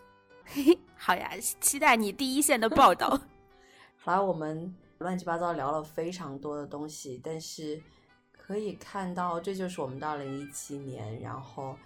[0.43, 3.19] 嘿嘿，好呀，期待你第一线的报道。
[3.97, 7.81] 好了，我们乱七八糟聊了非常多的东西，但是
[8.31, 11.19] 可以看到，这就是我们的二零一七年。
[11.19, 11.77] 然后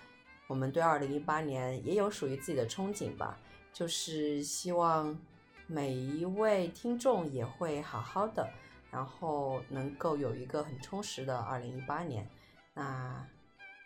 [0.48, 3.40] 我们对二零一八年也有属于自己的憧憬吧，
[3.74, 5.18] 就是希望
[5.66, 8.48] 每一位听众也会好好的。
[8.92, 12.28] 然后能够有一个很充实的二零一八年，
[12.74, 13.26] 那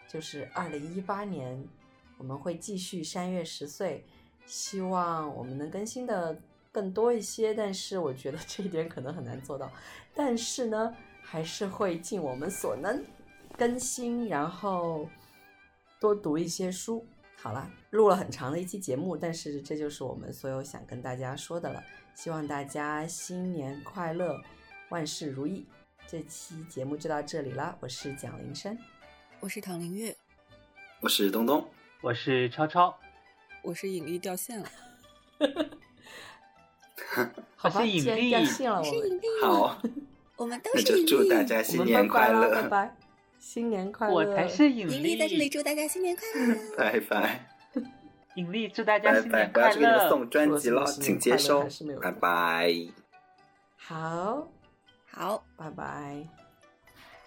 [0.08, 1.64] 就是二零一八年
[2.18, 4.04] 我们会继续山月十岁，
[4.46, 6.38] 希望我们能更新的
[6.72, 9.72] 更多一些，但是我觉得这一点可能很难做到，
[10.14, 13.04] 但是呢，还是会尽我们所能
[13.58, 15.08] 更新，然后
[16.00, 17.06] 多读一些书。
[17.42, 21.84] 好了，录了很长的一期节目，但是这就是我们所有想跟大家说的了，
[22.16, 24.42] 希望大家新年快乐。
[24.90, 25.66] 万事如意，
[26.08, 27.76] 这期节目就到这里啦。
[27.80, 28.78] 我是蒋林山，
[29.40, 30.16] 我是唐林月，
[31.02, 31.68] 我是东东，
[32.02, 32.96] 我是超超，
[33.64, 34.70] 我是引力掉线了。
[37.56, 39.82] 好吧，引力掉线了，我们好，
[40.38, 41.06] 我们都是引力。
[41.06, 42.96] 祝大家新年快乐，拜拜，
[43.40, 44.14] 新年快乐。
[44.14, 47.50] 我才是引力，引力在这里祝大家新年快乐， 拜拜。
[48.36, 49.52] 引力祝大家新年快乐。
[49.52, 51.68] 不要去给你们送专辑了，请接收，
[52.02, 52.72] 拜拜。
[53.78, 54.52] 好。
[55.16, 56.28] 好，拜拜，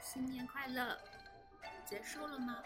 [0.03, 0.95] 新年快乐！
[1.87, 2.59] 结束了吗？